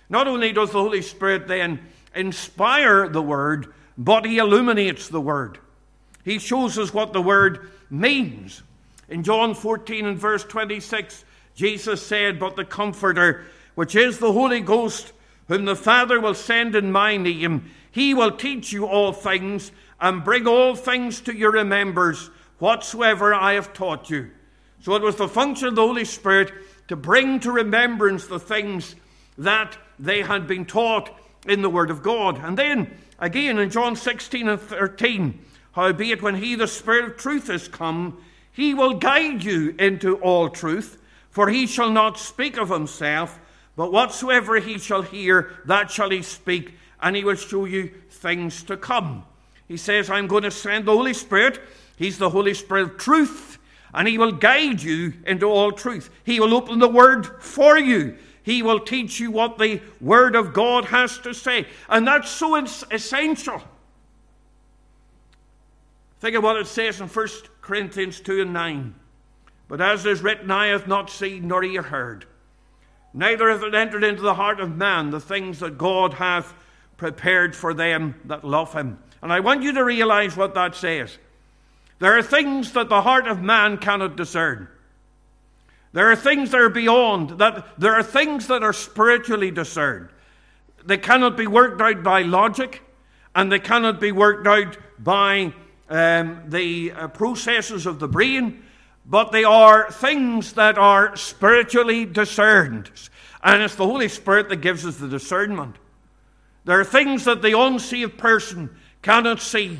Not 0.10 0.27
only 0.27 0.51
does 0.51 0.72
the 0.72 0.82
Holy 0.82 1.01
Spirit 1.01 1.48
then 1.48 1.79
inspire 2.13 3.08
the 3.08 3.22
word, 3.22 3.74
but 3.98 4.25
he 4.25 4.38
illuminates 4.38 5.08
the 5.08 5.22
word. 5.22 5.60
He 6.24 6.39
shows 6.39 6.77
us 6.77 6.94
what 6.94 7.13
the 7.13 7.22
word 7.22 7.72
means. 7.89 8.62
In 9.10 9.24
John 9.24 9.56
14 9.56 10.06
and 10.06 10.17
verse 10.17 10.44
26, 10.44 11.24
Jesus 11.56 12.06
said, 12.06 12.39
But 12.39 12.56
the 12.56 12.65
Comforter, 12.65 13.46
which 13.75 13.96
is 13.96 14.20
the 14.20 14.34
Holy 14.34 14.60
Ghost, 14.60 15.13
whom 15.48 15.65
the 15.65 15.75
Father 15.75 16.20
will 16.20 16.34
send 16.34 16.75
in 16.75 16.91
my 16.91 17.15
name, 17.15 17.72
he 17.91 18.13
will 18.13 18.32
teach 18.32 18.74
you 18.74 18.86
all 18.86 19.13
things 19.13 19.72
and 20.00 20.24
bring 20.24 20.48
all 20.48 20.75
things 20.75 21.22
to 21.22 21.36
your 21.36 21.51
remembrance 21.51 22.30
whatsoever 22.60 23.34
I 23.34 23.54
have 23.54 23.74
taught 23.74 24.10
you. 24.10 24.32
So 24.82 24.96
it 24.96 25.01
was 25.01 25.16
the 25.16 25.27
function 25.27 25.70
of 25.70 25.75
the 25.75 25.82
Holy 25.82 26.06
Spirit 26.06 26.51
to 26.88 26.96
bring 26.96 27.39
to 27.42 27.51
remembrance 27.51 28.27
the 28.27 28.39
things 28.39 28.96
that 29.38 29.77
they 30.00 30.22
had 30.22 30.48
been 30.48 30.66
taught 30.66 31.10
in 31.48 31.62
the 31.62 31.70
Word 31.70 31.89
of 31.89 32.04
God. 32.04 32.39
And 32.44 32.58
then 32.58 32.96
again 33.20 33.58
in 33.58 33.70
John 33.70 33.96
16 33.96 34.48
and 34.48 34.62
13, 34.62 35.39
howbeit 35.74 36.22
when 36.22 36.36
he, 36.36 36.56
the 36.56 36.68
Spirit 36.68 37.12
of 37.12 37.18
truth, 37.18 37.50
is 37.50 37.68
come, 37.68 38.22
he 38.51 38.74
will 38.74 38.96
guide 38.96 39.44
you 39.44 39.75
into 39.77 40.16
all 40.18 40.50
truth, 40.50 41.01
for 41.30 41.50
he 41.50 41.68
shall 41.68 41.92
not 41.92 42.18
speak 42.18 42.58
of 42.58 42.70
himself, 42.70 43.39
but 43.75 43.92
whatsoever 43.92 44.60
he 44.60 44.80
shall 44.80 45.04
hear, 45.04 45.51
that 45.66 45.92
shall 45.92 46.10
he 46.10 46.24
speak, 46.24 46.74
and 47.00 47.16
he 47.16 47.24
will 47.24 47.36
show 47.36 47.66
you 47.66 47.92
things 48.10 48.63
to 48.63 48.75
come. 48.75 49.24
He 49.68 49.78
says, 49.78 50.10
I'm 50.10 50.28
going 50.28 50.44
to 50.44 50.52
send 50.52 50.86
the 50.86 50.94
Holy 50.94 51.14
Spirit. 51.14 51.60
He's 51.98 52.18
the 52.18 52.30
Holy 52.30 52.54
Spirit 52.54 52.84
of 52.84 52.98
truth, 52.98 53.58
and 53.94 54.08
he 54.08 54.18
will 54.18 54.32
guide 54.32 54.82
you 54.82 55.14
into 55.26 55.48
all 55.48 55.72
truth. 55.72 56.10
He 56.24 56.40
will 56.40 56.54
open 56.54 56.80
the 56.80 56.88
word 56.88 57.42
for 57.42 57.78
you. 57.78 58.18
He 58.44 58.64
will 58.64 58.80
teach 58.80 59.20
you 59.20 59.30
what 59.30 59.58
the 59.58 59.82
Word 60.00 60.34
of 60.34 60.54
God 60.54 60.86
has 60.86 61.18
to 61.20 61.34
say. 61.34 61.66
And 61.90 62.08
that's 62.08 62.30
so 62.30 62.56
essential. 62.56 63.62
Think 66.22 66.36
of 66.36 66.44
what 66.44 66.56
it 66.56 66.68
says 66.68 67.01
in 67.01 67.08
1 67.08 67.27
Corinthians 67.60 68.22
2 68.22 68.44
and 68.44 68.53
9. 68.53 68.96
But 69.68 69.82
as 69.82 70.06
is 70.06 70.22
written, 70.22 70.50
eye 70.50 70.68
have 70.68 70.88
not 70.88 71.10
seen 71.10 71.50
nor 71.50 71.62
ear 71.62 71.82
heard, 71.82 72.25
neither 73.14 73.50
hath 73.50 73.64
it 73.64 73.75
entered 73.75 74.06
into 74.06 74.22
the 74.22 74.36
heart 74.36 74.62
of 74.62 74.77
man 74.77 75.10
the 75.10 75.20
things 75.20 75.60
that 75.60 75.77
God 75.77 76.14
hath 76.14 76.53
prepared 76.96 77.53
for 77.53 77.74
them 77.74 78.16
that 78.25 78.46
love 78.46 78.72
him. 78.72 78.98
And 79.22 79.34
I 79.34 79.40
want 79.40 79.64
you 79.64 79.74
to 79.74 79.84
realize 79.84 80.38
what 80.38 80.53
that 80.53 80.75
says. 80.75 81.18
There 82.00 82.18
are 82.18 82.24
things 82.24 82.74
that 82.74 82.90
the 82.90 83.01
heart 83.01 83.27
of 83.27 83.42
man 83.42 83.77
cannot 83.77 84.16
discern. 84.16 84.68
There 85.94 86.12
are 86.12 86.16
things 86.16 86.51
that 86.51 86.62
are 86.62 86.70
beyond, 86.70 87.40
that 87.40 87.80
there 87.80 87.96
are 87.96 88.03
things 88.03 88.48
that 88.48 88.62
are 88.62 88.74
spiritually 88.74 89.50
discerned. 89.50 90.10
They 90.86 90.98
cannot 90.98 91.36
be 91.36 91.48
worked 91.48 91.82
out 91.82 92.03
by 92.03 92.22
logic, 92.22 92.84
and 93.34 93.51
they 93.51 93.60
cannot 93.60 94.00
be 94.00 94.12
worked 94.12 94.46
out 94.46 94.77
by 95.00 95.53
um, 95.90 96.44
the 96.48 96.92
uh, 96.92 97.08
processes 97.08 97.86
of 97.86 98.00
the 98.00 98.08
brain, 98.08 98.64
but 99.06 99.32
they 99.32 99.44
are 99.44 99.90
things 99.92 100.53
that 100.53 100.77
are 100.77 101.16
spiritually 101.16 102.06
discerned. 102.06 102.92
And 103.42 103.62
it's 103.62 103.75
the 103.75 103.86
Holy 103.86 104.10
Spirit 104.10 104.50
that 104.50 104.58
gives 104.58 104.86
us 104.86 104.98
the 104.98 105.08
discernment. 105.08 105.77
There 106.66 106.80
are 106.80 106.86
things 106.86 107.24
that 107.25 107.42
the 107.42 107.58
unsaved 107.58 108.18
person 108.18 108.75
cannot 109.07 109.39
see, 109.39 109.79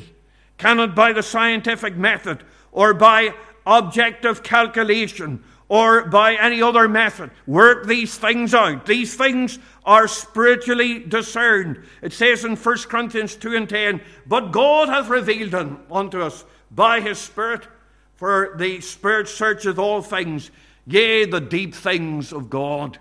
cannot 0.56 0.94
by 0.94 1.12
the 1.12 1.22
scientific 1.22 1.94
method 1.94 2.42
or 2.72 2.94
by 2.94 3.34
objective 3.66 4.42
calculation 4.42 5.44
or 5.68 6.06
by 6.06 6.32
any 6.36 6.62
other 6.62 6.88
method 6.88 7.30
work 7.46 7.86
these 7.86 8.16
things 8.16 8.54
out. 8.54 8.86
These 8.86 9.16
things 9.16 9.58
are 9.84 10.08
spiritually 10.08 11.00
discerned. 11.00 11.84
It 12.00 12.14
says 12.14 12.42
in 12.42 12.56
1 12.56 12.78
Corinthians 12.88 13.36
2 13.36 13.54
and 13.54 13.68
10, 13.68 14.00
But 14.26 14.50
God 14.50 14.88
hath 14.88 15.10
revealed 15.10 15.50
them 15.50 15.80
unto 15.92 16.22
us 16.22 16.46
by 16.70 17.02
his 17.02 17.18
Spirit, 17.18 17.68
for 18.16 18.54
the 18.56 18.80
Spirit 18.80 19.28
searcheth 19.28 19.78
all 19.78 20.00
things, 20.00 20.50
yea, 20.86 21.26
the 21.26 21.42
deep 21.42 21.74
things 21.74 22.32
of 22.32 22.48
God. 22.48 22.98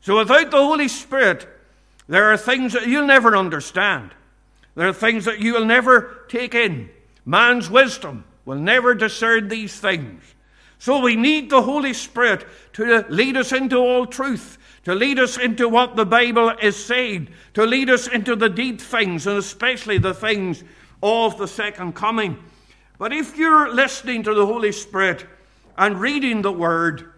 So 0.00 0.16
without 0.16 0.50
the 0.50 0.56
Holy 0.56 0.88
Spirit, 0.88 1.46
there 2.08 2.32
are 2.32 2.38
things 2.38 2.72
that 2.72 2.86
you'll 2.86 3.06
never 3.06 3.36
understand. 3.36 4.12
There 4.76 4.86
are 4.86 4.92
things 4.92 5.24
that 5.24 5.40
you 5.40 5.54
will 5.54 5.64
never 5.64 6.24
take 6.28 6.54
in. 6.54 6.90
Man's 7.24 7.68
wisdom 7.68 8.24
will 8.44 8.58
never 8.58 8.94
discern 8.94 9.48
these 9.48 9.74
things. 9.80 10.22
So 10.78 11.00
we 11.00 11.16
need 11.16 11.48
the 11.48 11.62
Holy 11.62 11.94
Spirit 11.94 12.46
to 12.74 13.04
lead 13.08 13.38
us 13.38 13.52
into 13.52 13.78
all 13.78 14.06
truth, 14.06 14.58
to 14.84 14.94
lead 14.94 15.18
us 15.18 15.38
into 15.38 15.68
what 15.68 15.96
the 15.96 16.04
Bible 16.04 16.50
is 16.62 16.76
saying, 16.76 17.30
to 17.54 17.64
lead 17.64 17.88
us 17.88 18.06
into 18.06 18.36
the 18.36 18.50
deep 18.50 18.80
things, 18.80 19.26
and 19.26 19.38
especially 19.38 19.96
the 19.96 20.14
things 20.14 20.62
of 21.02 21.38
the 21.38 21.48
second 21.48 21.94
coming. 21.94 22.38
But 22.98 23.14
if 23.14 23.36
you're 23.38 23.72
listening 23.72 24.22
to 24.24 24.34
the 24.34 24.46
Holy 24.46 24.72
Spirit 24.72 25.24
and 25.78 25.98
reading 25.98 26.42
the 26.42 26.52
Word, 26.52 27.12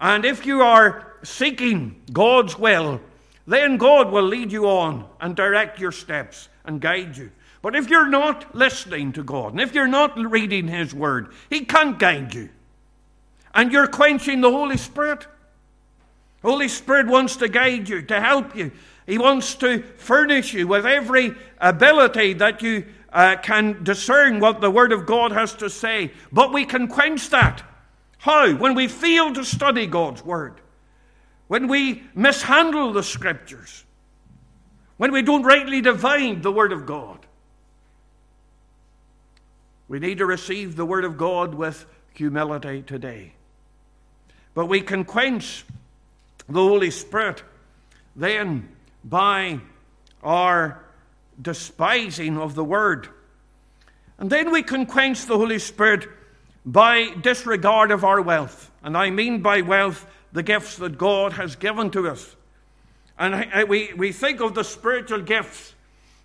and 0.00 0.24
if 0.24 0.44
you 0.44 0.60
are 0.60 1.14
seeking 1.22 2.02
God's 2.12 2.58
will, 2.58 3.00
then 3.46 3.76
God 3.76 4.10
will 4.10 4.24
lead 4.24 4.50
you 4.50 4.68
on 4.68 5.08
and 5.20 5.36
direct 5.36 5.78
your 5.78 5.92
steps 5.92 6.48
and 6.66 6.80
guide 6.80 7.16
you. 7.16 7.30
But 7.62 7.74
if 7.74 7.88
you're 7.88 8.08
not 8.08 8.54
listening 8.54 9.12
to 9.14 9.22
God, 9.22 9.52
and 9.52 9.60
if 9.60 9.74
you're 9.74 9.88
not 9.88 10.16
reading 10.16 10.68
His 10.68 10.94
Word, 10.94 11.32
He 11.50 11.64
can't 11.64 11.98
guide 11.98 12.34
you 12.34 12.50
and 13.56 13.72
you're 13.72 13.88
quenching 13.88 14.42
the 14.42 14.50
Holy 14.50 14.76
Spirit. 14.76 15.26
Holy 16.42 16.68
Spirit 16.68 17.08
wants 17.08 17.36
to 17.36 17.48
guide 17.48 17.88
you, 17.88 18.02
to 18.02 18.20
help 18.20 18.54
you. 18.54 18.70
He 19.06 19.18
wants 19.18 19.54
to 19.56 19.82
furnish 19.96 20.52
you 20.52 20.68
with 20.68 20.84
every 20.84 21.34
ability 21.58 22.34
that 22.34 22.60
you 22.60 22.84
uh, 23.12 23.36
can 23.42 23.82
discern 23.82 24.40
what 24.40 24.60
the 24.60 24.70
Word 24.70 24.92
of 24.92 25.06
God 25.06 25.32
has 25.32 25.54
to 25.54 25.70
say. 25.70 26.12
But 26.30 26.52
we 26.52 26.66
can 26.66 26.86
quench 26.86 27.30
that. 27.30 27.62
How? 28.18 28.52
When 28.52 28.74
we 28.74 28.88
fail 28.88 29.32
to 29.32 29.44
study 29.44 29.86
God's 29.86 30.22
Word, 30.22 30.60
when 31.48 31.66
we 31.66 32.02
mishandle 32.14 32.92
the 32.92 33.02
Scriptures, 33.02 33.84
when 34.96 35.12
we 35.12 35.22
don't 35.22 35.42
rightly 35.42 35.80
divine 35.80 36.42
the 36.42 36.52
Word 36.52 36.72
of 36.72 36.86
God. 36.86 37.18
We 39.88 39.98
need 39.98 40.18
to 40.18 40.26
receive 40.26 40.76
the 40.76 40.86
Word 40.86 41.04
of 41.04 41.16
God 41.16 41.54
with 41.54 41.86
humility 42.14 42.82
today. 42.82 43.32
But 44.54 44.66
we 44.66 44.80
can 44.80 45.04
quench 45.04 45.64
the 46.48 46.62
Holy 46.62 46.90
Spirit 46.90 47.42
then 48.14 48.68
by 49.04 49.60
our 50.22 50.82
despising 51.40 52.38
of 52.38 52.54
the 52.54 52.64
Word. 52.64 53.08
And 54.18 54.30
then 54.30 54.50
we 54.50 54.62
can 54.62 54.86
quench 54.86 55.26
the 55.26 55.36
Holy 55.36 55.58
Spirit 55.58 56.08
by 56.64 57.10
disregard 57.20 57.90
of 57.90 58.02
our 58.02 58.20
wealth. 58.20 58.70
And 58.82 58.96
I 58.96 59.10
mean 59.10 59.42
by 59.42 59.60
wealth 59.60 60.06
the 60.32 60.42
gifts 60.42 60.76
that 60.78 60.98
God 60.98 61.34
has 61.34 61.54
given 61.54 61.90
to 61.90 62.08
us. 62.08 62.34
And 63.18 63.68
we, 63.68 63.92
we 63.94 64.12
think 64.12 64.40
of 64.40 64.54
the 64.54 64.64
spiritual 64.64 65.20
gifts 65.20 65.74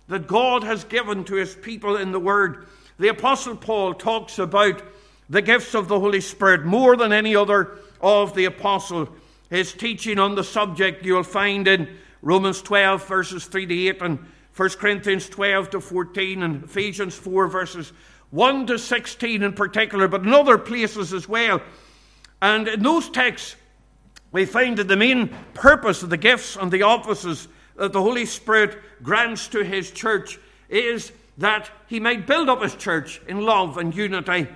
that 0.08 0.26
God 0.26 0.62
has 0.64 0.84
given 0.84 1.24
to 1.24 1.36
his 1.36 1.54
people 1.54 1.96
in 1.96 2.12
the 2.12 2.20
Word. 2.20 2.66
The 2.98 3.08
Apostle 3.08 3.56
Paul 3.56 3.94
talks 3.94 4.38
about 4.38 4.82
the 5.30 5.42
gifts 5.42 5.74
of 5.74 5.88
the 5.88 5.98
Holy 5.98 6.20
Spirit 6.20 6.64
more 6.64 6.96
than 6.96 7.12
any 7.12 7.34
other 7.34 7.78
of 8.00 8.34
the 8.34 8.44
apostle. 8.44 9.08
His 9.48 9.72
teaching 9.72 10.18
on 10.18 10.34
the 10.34 10.44
subject 10.44 11.06
you'll 11.06 11.22
find 11.22 11.66
in 11.66 11.96
Romans 12.20 12.60
12, 12.60 13.06
verses 13.06 13.46
3 13.46 13.66
to 13.66 13.74
8, 13.88 14.02
and 14.02 14.18
1 14.54 14.68
Corinthians 14.70 15.28
12 15.28 15.70
to 15.70 15.80
14, 15.80 16.42
and 16.42 16.64
Ephesians 16.64 17.14
4, 17.14 17.48
verses 17.48 17.92
1 18.30 18.66
to 18.66 18.78
16 18.78 19.42
in 19.42 19.52
particular, 19.52 20.08
but 20.08 20.22
in 20.22 20.32
other 20.32 20.58
places 20.58 21.12
as 21.12 21.28
well. 21.28 21.62
And 22.42 22.68
in 22.68 22.82
those 22.82 23.08
texts, 23.08 23.56
we 24.32 24.46
find 24.46 24.78
that 24.78 24.88
the 24.88 24.96
main 24.96 25.28
purpose 25.54 26.02
of 26.02 26.10
the 26.10 26.16
gifts 26.16 26.56
and 26.56 26.72
the 26.72 26.82
offices 26.82 27.48
that 27.76 27.92
the 27.92 28.02
Holy 28.02 28.26
Spirit 28.26 28.78
grants 29.02 29.48
to 29.48 29.62
His 29.62 29.90
church 29.90 30.38
is 30.68 31.12
that 31.38 31.70
He 31.86 32.00
might 32.00 32.26
build 32.26 32.48
up 32.48 32.62
His 32.62 32.74
church 32.74 33.20
in 33.28 33.42
love 33.42 33.76
and 33.76 33.94
unity, 33.94 34.48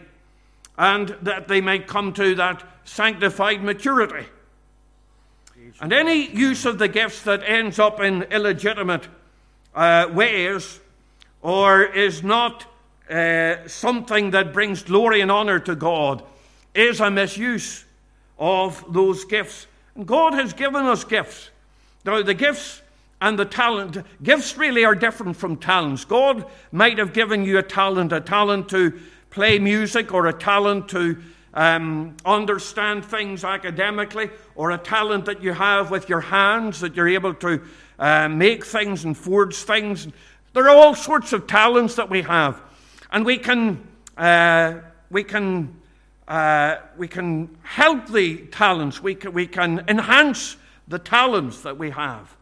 and 0.79 1.17
that 1.23 1.49
they 1.49 1.61
might 1.61 1.87
come 1.87 2.13
to 2.15 2.35
that 2.35 2.65
sanctified 2.85 3.63
maturity. 3.63 4.27
And 5.81 5.93
any 5.93 6.27
use 6.31 6.65
of 6.65 6.79
the 6.79 6.89
gifts 6.89 7.23
that 7.23 7.43
ends 7.43 7.79
up 7.79 8.01
in 8.01 8.23
illegitimate 8.25 9.09
uh, 9.75 10.09
ways 10.13 10.81
or 11.43 11.83
is 11.83 12.23
not 12.23 12.67
uh, 13.11 13.67
something 13.67 14.31
that 14.31 14.53
brings 14.53 14.83
glory 14.83 15.21
and 15.21 15.31
honor 15.31 15.59
to 15.61 15.75
God 15.75 16.23
is 16.75 17.01
a 17.01 17.11
misuse 17.11 17.86
of 18.39 18.85
those 18.93 19.25
gifts. 19.25 19.67
And 19.95 20.07
God 20.07 20.35
has 20.35 20.53
given 20.53 20.87
us 20.87 21.05
gifts. 21.05 21.51
Now, 22.05 22.23
the 22.23 22.35
gifts 22.35 22.83
and 23.21 23.39
the 23.39 23.45
talent, 23.45 23.99
gifts 24.23 24.57
really 24.57 24.85
are 24.85 24.95
different 24.95 25.37
from 25.37 25.57
talents. 25.57 26.05
God 26.05 26.45
might 26.71 26.99
have 26.99 27.13
given 27.13 27.45
you 27.45 27.59
a 27.59 27.63
talent, 27.63 28.13
a 28.13 28.21
talent 28.21 28.69
to 28.71 28.99
play 29.31 29.59
music 29.59 30.13
or 30.13 30.27
a 30.27 30.33
talent 30.33 30.89
to 30.91 31.17
um, 31.57 32.15
understand 32.27 33.05
things 33.05 33.43
academically, 33.43 34.29
or 34.55 34.73
a 34.73 34.79
talent 34.79 35.25
that 35.25 35.43
you 35.43 35.53
have 35.53 35.91
with 35.91 36.09
your 36.09 36.21
hands 36.21 36.81
that 36.81 36.95
you're 36.95 37.09
able 37.09 37.33
to 37.33 37.63
uh, 37.99 38.29
make 38.29 38.65
things 38.65 39.05
and 39.05 39.17
forge 39.17 39.57
things. 39.57 40.07
There 40.53 40.69
are 40.69 40.77
all 40.77 40.95
sorts 40.95 41.33
of 41.33 41.47
talents 41.47 41.95
that 41.95 42.11
we 42.11 42.21
have, 42.23 42.61
and 43.11 43.25
we 43.25 43.39
can 43.39 43.87
uh, 44.19 44.81
we 45.11 45.25
can 45.25 45.75
uh, 46.29 46.77
we 46.97 47.09
can 47.09 47.57
help 47.63 48.09
the 48.09 48.39
talents. 48.47 49.03
We 49.03 49.15
can, 49.15 49.33
we 49.33 49.47
can 49.47 49.85
enhance 49.89 50.57
the 50.89 50.99
talents 50.99 51.63
that 51.63 51.79
we 51.79 51.91
have, 51.91 52.37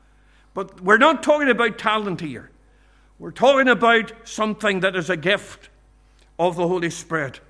but 0.55 0.81
we're 0.81 0.99
not 0.99 1.23
talking 1.23 1.49
about 1.49 1.79
talent 1.79 2.21
here. 2.21 2.51
We're 3.19 3.31
talking 3.31 3.69
about 3.69 4.13
something 4.25 4.81
that 4.81 4.97
is 4.97 5.09
a 5.09 5.17
gift 5.17 5.69
of 6.39 6.57
the 6.57 6.67
Holy 6.67 6.91
Spirit. 6.91 7.41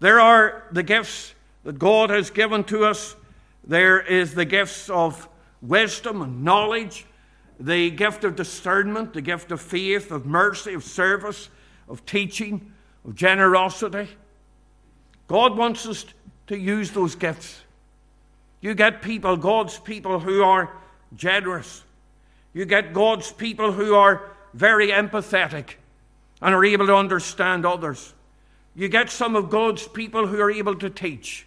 There 0.00 0.20
are 0.20 0.64
the 0.72 0.82
gifts 0.82 1.34
that 1.64 1.78
God 1.78 2.10
has 2.10 2.30
given 2.30 2.64
to 2.64 2.84
us. 2.84 3.16
There 3.64 4.00
is 4.00 4.34
the 4.34 4.44
gifts 4.44 4.88
of 4.88 5.28
wisdom 5.60 6.22
and 6.22 6.44
knowledge, 6.44 7.04
the 7.60 7.90
gift 7.90 8.24
of 8.24 8.36
discernment, 8.36 9.12
the 9.12 9.20
gift 9.20 9.50
of 9.50 9.60
faith, 9.60 10.10
of 10.10 10.24
mercy, 10.24 10.74
of 10.74 10.84
service, 10.84 11.50
of 11.88 12.06
teaching, 12.06 12.72
of 13.04 13.14
generosity. 13.14 14.08
God 15.28 15.56
wants 15.56 15.86
us 15.86 16.04
to 16.48 16.58
use 16.58 16.90
those 16.90 17.14
gifts. 17.14 17.60
You 18.60 18.74
get 18.74 19.02
people, 19.02 19.36
God's 19.36 19.78
people, 19.78 20.18
who 20.18 20.42
are 20.42 20.70
generous. 21.14 21.84
You 22.52 22.64
get 22.64 22.92
God's 22.92 23.30
people 23.30 23.70
who 23.70 23.94
are 23.94 24.32
very 24.54 24.88
empathetic 24.88 25.74
and 26.40 26.54
are 26.54 26.64
able 26.64 26.86
to 26.86 26.96
understand 26.96 27.64
others. 27.64 28.14
You 28.74 28.88
get 28.88 29.10
some 29.10 29.36
of 29.36 29.50
God's 29.50 29.86
people 29.86 30.26
who 30.26 30.40
are 30.40 30.50
able 30.50 30.74
to 30.76 30.90
teach. 30.90 31.46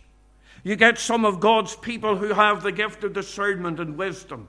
You 0.64 0.76
get 0.76 1.00
some 1.00 1.26
of 1.26 1.40
God's 1.40 1.76
people 1.76 2.16
who 2.16 2.34
have 2.34 2.62
the 2.62 2.72
gift 2.72 3.04
of 3.04 3.14
discernment 3.14 3.80
and 3.80 3.98
wisdom. 3.98 4.48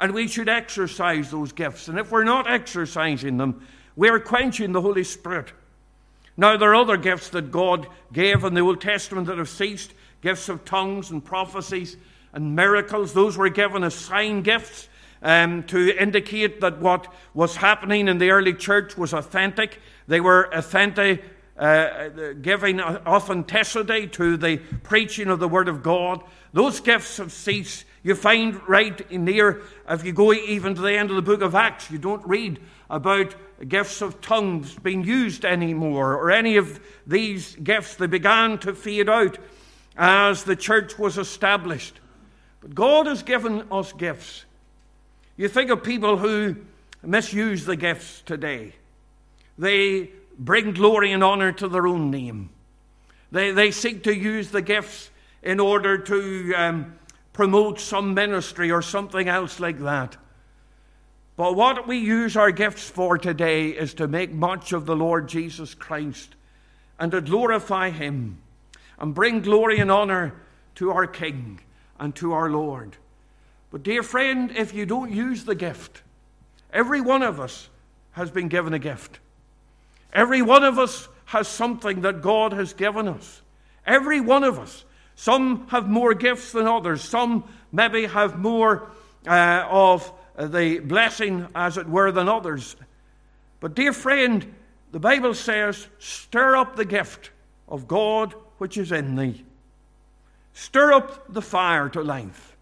And 0.00 0.14
we 0.14 0.28
should 0.28 0.48
exercise 0.48 1.30
those 1.30 1.52
gifts. 1.52 1.88
And 1.88 1.98
if 1.98 2.10
we're 2.10 2.24
not 2.24 2.50
exercising 2.50 3.36
them, 3.36 3.66
we're 3.96 4.20
quenching 4.20 4.72
the 4.72 4.80
Holy 4.80 5.04
Spirit. 5.04 5.52
Now, 6.36 6.56
there 6.56 6.70
are 6.70 6.74
other 6.74 6.96
gifts 6.96 7.28
that 7.30 7.52
God 7.52 7.86
gave 8.12 8.44
in 8.44 8.54
the 8.54 8.60
Old 8.60 8.80
Testament 8.80 9.28
that 9.28 9.38
have 9.38 9.48
ceased 9.48 9.92
gifts 10.20 10.48
of 10.48 10.64
tongues 10.64 11.10
and 11.10 11.24
prophecies 11.24 11.96
and 12.32 12.56
miracles. 12.56 13.12
Those 13.12 13.36
were 13.36 13.48
given 13.48 13.84
as 13.84 13.94
sign 13.94 14.42
gifts 14.42 14.88
um, 15.22 15.62
to 15.64 15.96
indicate 15.96 16.60
that 16.60 16.80
what 16.80 17.12
was 17.34 17.56
happening 17.56 18.08
in 18.08 18.18
the 18.18 18.30
early 18.30 18.54
church 18.54 18.96
was 18.96 19.12
authentic. 19.12 19.80
They 20.08 20.20
were 20.20 20.52
authentic 20.52 21.24
uh, 21.56 22.08
giving 22.42 22.80
authenticity 22.80 24.08
to 24.08 24.36
the 24.36 24.56
preaching 24.82 25.28
of 25.28 25.38
the 25.38 25.48
Word 25.48 25.68
of 25.68 25.82
God. 25.82 26.22
Those 26.52 26.80
gifts 26.80 27.18
have 27.18 27.32
ceased. 27.32 27.84
You 28.04 28.14
find 28.14 28.60
right 28.68 29.10
near, 29.10 29.62
if 29.88 30.04
you 30.04 30.12
go 30.12 30.32
even 30.34 30.74
to 30.74 30.82
the 30.82 30.92
end 30.92 31.08
of 31.08 31.16
the 31.16 31.22
book 31.22 31.40
of 31.40 31.54
Acts, 31.54 31.90
you 31.90 31.96
don't 31.96 32.24
read 32.28 32.60
about 32.90 33.34
gifts 33.66 34.02
of 34.02 34.20
tongues 34.20 34.74
being 34.74 35.02
used 35.02 35.46
anymore 35.46 36.14
or 36.14 36.30
any 36.30 36.58
of 36.58 36.80
these 37.06 37.56
gifts. 37.56 37.94
They 37.94 38.06
began 38.06 38.58
to 38.58 38.74
fade 38.74 39.08
out 39.08 39.38
as 39.96 40.44
the 40.44 40.54
church 40.54 40.98
was 40.98 41.16
established. 41.16 41.98
But 42.60 42.74
God 42.74 43.06
has 43.06 43.22
given 43.22 43.66
us 43.72 43.94
gifts. 43.94 44.44
You 45.38 45.48
think 45.48 45.70
of 45.70 45.82
people 45.82 46.18
who 46.18 46.56
misuse 47.02 47.64
the 47.64 47.76
gifts 47.76 48.22
today. 48.26 48.74
They 49.56 50.10
bring 50.38 50.72
glory 50.72 51.12
and 51.12 51.24
honor 51.24 51.52
to 51.52 51.68
their 51.68 51.86
own 51.86 52.10
name. 52.10 52.50
They, 53.32 53.52
they 53.52 53.70
seek 53.70 54.04
to 54.04 54.14
use 54.14 54.50
the 54.50 54.62
gifts 54.62 55.10
in 55.42 55.58
order 55.58 55.98
to 55.98 56.54
um, 56.54 56.94
promote 57.34 57.78
some 57.78 58.14
ministry 58.14 58.70
or 58.70 58.80
something 58.80 59.28
else 59.28 59.60
like 59.60 59.80
that. 59.80 60.16
But 61.36 61.56
what 61.56 61.86
we 61.86 61.98
use 61.98 62.36
our 62.36 62.52
gifts 62.52 62.88
for 62.88 63.18
today 63.18 63.70
is 63.70 63.92
to 63.94 64.08
make 64.08 64.32
much 64.32 64.72
of 64.72 64.86
the 64.86 64.96
Lord 64.96 65.28
Jesus 65.28 65.74
Christ 65.74 66.36
and 66.98 67.10
to 67.12 67.20
glorify 67.20 67.90
Him 67.90 68.38
and 68.98 69.14
bring 69.14 69.42
glory 69.42 69.80
and 69.80 69.90
honor 69.90 70.32
to 70.76 70.92
our 70.92 71.08
King 71.08 71.60
and 71.98 72.14
to 72.16 72.32
our 72.32 72.48
Lord. 72.48 72.96
But, 73.72 73.82
dear 73.82 74.04
friend, 74.04 74.52
if 74.52 74.72
you 74.72 74.86
don't 74.86 75.12
use 75.12 75.44
the 75.44 75.56
gift, 75.56 76.02
every 76.72 77.00
one 77.00 77.24
of 77.24 77.40
us 77.40 77.68
has 78.12 78.30
been 78.30 78.46
given 78.46 78.72
a 78.72 78.78
gift. 78.78 79.18
Every 80.12 80.40
one 80.40 80.62
of 80.62 80.78
us 80.78 81.08
has 81.24 81.48
something 81.48 82.02
that 82.02 82.22
God 82.22 82.52
has 82.52 82.72
given 82.72 83.08
us. 83.08 83.42
Every 83.84 84.20
one 84.20 84.44
of 84.44 84.60
us. 84.60 84.84
Some 85.16 85.68
have 85.68 85.88
more 85.88 86.14
gifts 86.14 86.52
than 86.52 86.66
others. 86.66 87.02
Some 87.02 87.44
maybe 87.72 88.06
have 88.06 88.38
more 88.38 88.90
uh, 89.26 89.66
of 89.68 90.12
the 90.38 90.80
blessing, 90.80 91.46
as 91.54 91.78
it 91.78 91.88
were, 91.88 92.10
than 92.12 92.28
others. 92.28 92.76
But, 93.60 93.74
dear 93.74 93.92
friend, 93.92 94.54
the 94.92 95.00
Bible 95.00 95.34
says, 95.34 95.88
stir 95.98 96.56
up 96.56 96.76
the 96.76 96.84
gift 96.84 97.30
of 97.68 97.88
God 97.88 98.34
which 98.58 98.76
is 98.76 98.92
in 98.92 99.16
thee. 99.16 99.44
Stir 100.52 100.92
up 100.92 101.32
the 101.32 101.42
fire 101.42 101.88
to 101.90 102.02
life. 102.02 102.56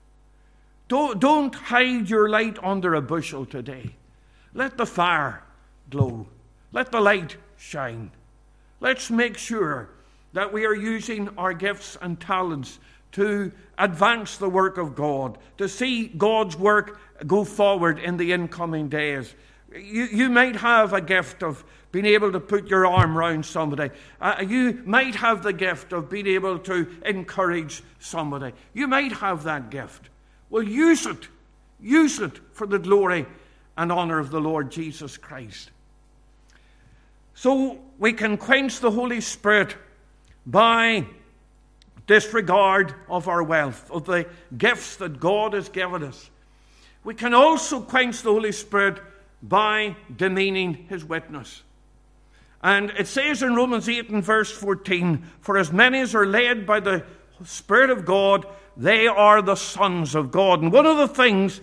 Don't, 0.89 1.21
don't 1.21 1.55
hide 1.55 2.09
your 2.09 2.29
light 2.29 2.59
under 2.63 2.95
a 2.95 3.03
bushel 3.03 3.47
today. 3.47 3.95
Let 4.55 4.77
the 4.77 4.87
fire 4.87 5.43
glow. 5.91 6.27
Let 6.73 6.93
the 6.93 7.01
light 7.01 7.37
shine. 7.57 8.11
Let's 8.81 9.11
make 9.11 9.39
sure 9.39 9.91
that 10.33 10.53
we 10.53 10.65
are 10.65 10.75
using 10.75 11.29
our 11.37 11.53
gifts 11.53 11.97
and 12.01 12.19
talents 12.21 12.79
to 13.13 13.53
advance 13.79 14.39
the 14.39 14.49
work 14.49 14.79
of 14.79 14.95
God, 14.95 15.39
to 15.59 15.69
see 15.69 16.09
God's 16.09 16.57
work 16.57 16.99
go 17.27 17.45
forward 17.45 17.99
in 17.99 18.17
the 18.17 18.33
incoming 18.33 18.89
days. 18.89 19.35
You, 19.71 20.05
you 20.05 20.31
might 20.31 20.57
have 20.57 20.93
a 20.93 21.01
gift 21.01 21.43
of 21.43 21.65
being 21.93 22.07
able 22.07 22.33
to 22.33 22.41
put 22.41 22.69
your 22.69 22.87
arm 22.87 23.17
around 23.17 23.45
somebody. 23.45 23.91
Uh, 24.21 24.43
you 24.47 24.83
might 24.87 25.15
have 25.15 25.43
the 25.43 25.53
gift 25.53 25.93
of 25.93 26.09
being 26.09 26.27
able 26.27 26.59
to 26.61 26.89
encourage 27.05 27.83
somebody. 27.99 28.55
You 28.73 28.87
might 28.87 29.13
have 29.13 29.45
that 29.45 29.71
gift. 29.71 30.09
Well, 30.49 30.63
use 30.63 31.05
it. 31.07 31.29
Use 31.81 32.19
it 32.19 32.41
for 32.53 32.67
the 32.67 32.79
glory 32.79 33.27
and 33.77 33.93
honor 33.93 34.19
of 34.19 34.31
the 34.31 34.41
Lord 34.41 34.71
Jesus 34.71 35.19
Christ. 35.19 35.71
So 37.35 37.79
we 37.99 38.13
can 38.13 38.37
quench 38.37 38.81
the 38.81 38.91
Holy 38.91 39.21
Spirit 39.21 39.77
by 40.47 41.07
disregard 42.07 42.95
of 43.09 43.29
our 43.29 43.43
wealth, 43.43 43.91
of 43.91 44.05
the 44.05 44.27
gifts 44.57 44.97
that 44.97 45.21
God 45.21 45.53
has 45.55 45.69
given 45.69 46.03
us. 46.03 46.31
We 47.05 47.15
can 47.15 47.35
also 47.35 47.81
quench 47.81 48.23
the 48.23 48.31
Holy 48.31 48.53
Spirit 48.53 49.01
by 49.43 49.97
demeaning 50.15 50.75
his 50.89 51.05
witness. 51.05 51.63
And 52.63 52.91
it 52.91 53.09
says 53.09 53.43
in 53.43 53.57
Romans 53.57 53.89
8 53.89 54.11
and 54.11 54.23
verse 54.23 54.53
14 54.53 55.23
For 55.41 55.59
as 55.59 55.73
many 55.73 56.01
as 56.01 56.15
are 56.15 56.27
led 56.27 56.67
by 56.67 56.81
the 56.81 57.05
Spirit 57.45 57.91
of 57.91 58.05
God, 58.05 58.47
they 58.77 59.07
are 59.07 59.43
the 59.43 59.57
sons 59.57 60.15
of 60.15 60.31
God. 60.31 60.63
And 60.63 60.73
one 60.73 60.87
of 60.87 60.97
the 60.97 61.09
things 61.09 61.61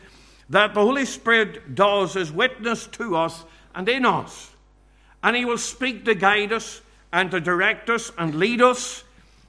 that 0.49 0.73
the 0.73 0.81
Holy 0.81 1.05
Spirit 1.05 1.75
does 1.75 2.15
is 2.15 2.31
witness 2.31 2.87
to 2.87 3.15
us 3.15 3.45
and 3.73 3.87
in 3.87 4.05
us 4.05 4.51
and 5.23 5.35
He 5.35 5.45
will 5.45 5.57
speak 5.57 6.05
to 6.05 6.15
guide 6.15 6.53
us 6.53 6.81
and 7.11 7.31
to 7.31 7.39
direct 7.39 7.89
us 7.89 8.11
and 8.17 8.35
lead 8.35 8.61
us 8.61 9.03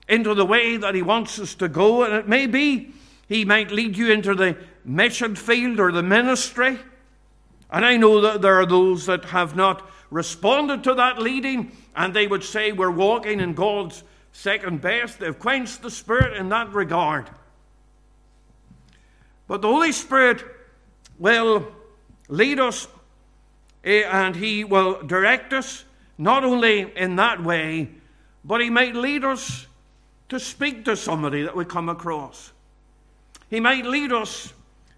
into 0.09 0.35
the 0.35 0.47
way 0.47 0.77
that 0.77 0.95
He 0.95 1.03
wants 1.03 1.39
us 1.39 1.55
to 1.57 1.69
go. 1.69 2.05
And 2.05 2.15
it 2.15 2.29
may 2.29 2.47
be 2.47 2.93
He 3.29 3.45
might 3.45 3.71
lead 3.71 3.97
you 3.97 4.11
into 4.11 4.35
the 4.35 4.57
mission 4.85 5.37
field 5.37 5.79
or 5.79 5.93
the 5.93 6.03
ministry. 6.03 6.79
And 7.71 7.85
I 7.85 7.97
know 7.97 8.21
that 8.21 8.43
there 8.43 8.61
are 8.61 8.67
those 8.67 9.07
that 9.07 9.27
have 9.27 9.55
not 9.55 9.89
responded 10.11 10.83
to 10.85 10.95
that 10.95 11.19
leading, 11.19 11.77
and 11.95 12.13
they 12.13 12.27
would 12.27 12.43
say, 12.43 12.73
We're 12.73 12.91
walking 12.91 13.41
in 13.41 13.55
God's 13.55 14.03
second 14.33 14.81
best. 14.81 15.19
They've 15.19 15.39
quenched 15.39 15.83
the 15.83 15.91
Spirit 15.91 16.37
in 16.37 16.49
that 16.49 16.73
regard. 16.73 17.31
But 19.47 19.63
the 19.63 19.69
Holy 19.69 19.93
Spirit 19.93 20.45
will 21.19 21.67
lead 22.29 22.61
us 22.61 22.89
eh, 23.85 24.03
and 24.11 24.35
He 24.37 24.65
will 24.65 25.03
direct 25.03 25.53
us, 25.53 25.85
not 26.21 26.45
only 26.45 26.81
in 26.97 27.17
that 27.17 27.43
way, 27.43 27.89
but 28.45 28.61
He 28.61 28.69
might 28.69 28.95
lead 28.95 29.25
us 29.25 29.67
to 30.29 30.39
speak 30.39 30.85
to 30.85 30.95
somebody 30.95 31.43
that 31.43 31.57
we 31.57 31.65
come 31.65 31.89
across. 31.89 32.53
He 33.49 33.59
might 33.59 33.87
lead 33.87 34.13
us 34.13 34.53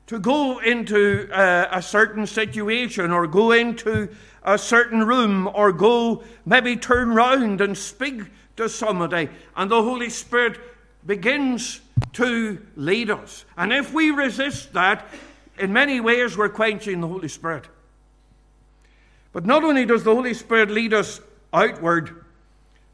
to 0.09 0.19
go 0.19 0.59
into 0.59 1.29
a 1.33 1.81
certain 1.81 2.27
situation 2.27 3.13
or 3.13 3.27
go 3.29 3.53
into 3.53 4.09
a 4.43 4.59
certain 4.59 5.07
room 5.07 5.49
or 5.55 5.73
go 5.73 6.25
maybe 6.45 6.77
turn 6.77 7.11
round 7.13 7.61
and 7.61 7.79
speak 7.79 8.25
to 8.57 8.69
somebody, 8.69 9.29
and 9.57 9.71
the 9.71 9.83
Holy 9.83 10.11
Spirit 10.11 10.59
begins 11.07 11.81
to 12.15 12.61
lead 12.77 13.11
us. 13.11 13.45
And 13.57 13.73
if 13.73 13.95
we 13.95 14.11
resist 14.11 14.73
that, 14.73 15.09
in 15.57 15.73
many 15.73 16.01
ways 16.01 16.37
we're 16.37 16.49
quenching 16.49 17.01
the 17.01 17.09
Holy 17.09 17.29
Spirit. 17.29 17.67
But 19.33 19.47
not 19.47 19.65
only 19.65 19.87
does 19.87 20.05
the 20.05 20.15
Holy 20.15 20.35
Spirit 20.35 20.71
lead 20.71 20.93
us 20.93 21.21
outward, 21.53 22.25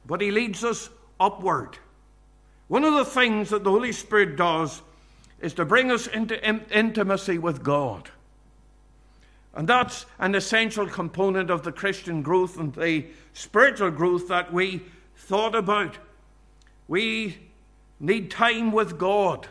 but 0.07 0.20
He 0.20 0.31
leads 0.31 0.64
us 0.64 0.88
upward. 1.18 1.79
One 2.68 2.85
of 2.85 2.94
the 2.94 3.05
things 3.05 3.51
that 3.51 3.64
the 3.64 3.70
Holy 3.70 3.92
Spirit 3.92 4.37
does 4.37 4.83
is 5.40 5.55
to 5.55 5.64
bring 5.64 5.90
us 5.90 6.07
into 6.07 6.38
intimacy 6.77 7.38
with 7.38 7.62
God. 7.62 8.11
And 9.55 9.68
that's 9.68 10.07
an 10.18 10.35
essential 10.35 10.87
component 10.87 11.51
of 11.51 11.62
the 11.62 11.72
Christian 11.72 12.22
growth 12.22 12.59
and 12.59 12.72
the 12.74 13.07
spiritual 13.33 13.90
growth 13.90 14.29
that 14.29 14.53
we 14.53 14.83
thought 15.16 15.55
about. 15.55 15.96
We 16.87 17.38
need 17.98 18.31
time 18.31 18.70
with 18.70 18.98
God. 18.98 19.48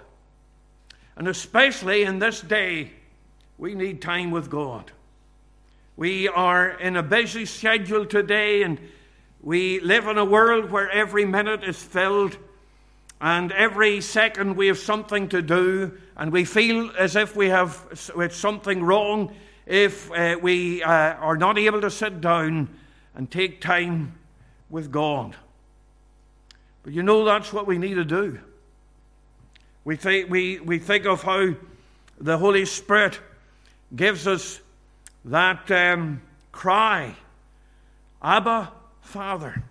And 1.16 1.28
especially 1.28 2.04
in 2.04 2.20
this 2.20 2.42
day, 2.42 2.92
we 3.58 3.74
need 3.74 4.02
time 4.02 4.32
with 4.32 4.50
God. 4.50 4.92
We 5.98 6.28
are 6.28 6.70
in 6.70 6.96
a 6.96 7.02
busy 7.02 7.48
schedule 7.48 8.06
today, 8.06 8.62
and 8.62 8.80
we 9.42 9.80
live 9.80 10.06
in 10.06 10.20
a 10.20 10.26
world 10.26 10.70
where 10.70 10.88
every 10.92 11.26
minute 11.26 11.64
is 11.64 11.82
filled, 11.82 12.38
and 13.20 13.52
every 13.52 14.02
second 14.02 14.56
we 14.56 14.68
have 14.68 14.78
something 14.78 15.28
to 15.30 15.42
do, 15.42 15.98
and 16.16 16.32
we 16.32 16.46
feel 16.46 16.92
as 17.00 17.16
if 17.16 17.36
we 17.36 17.50
have 17.50 17.82
something 18.30 18.84
wrong 18.84 19.36
if 19.66 20.12
uh, 20.12 20.38
we 20.40 20.84
uh, 20.84 21.16
are 21.16 21.36
not 21.36 21.58
able 21.58 21.82
to 21.82 21.90
sit 21.90 22.22
down 22.22 22.70
and 23.16 23.32
take 23.32 23.60
time 23.60 24.14
with 24.70 24.92
God. 24.92 25.36
But 26.84 26.94
you 26.94 27.02
know 27.02 27.26
that's 27.26 27.52
what 27.52 27.66
we 27.66 27.80
need 27.80 27.96
to 27.96 28.06
do. 28.06 28.40
We 29.84 29.96
think, 29.96 30.30
we, 30.30 30.60
we 30.60 30.78
think 30.78 31.08
of 31.08 31.24
how 31.24 31.56
the 32.22 32.38
Holy 32.38 32.66
Spirit 32.66 33.20
gives 33.96 34.28
us 34.28 34.60
that 35.28 35.70
um, 35.72 36.22
cry, 36.52 37.16
Abba, 38.22 38.72
Father. 39.02 39.64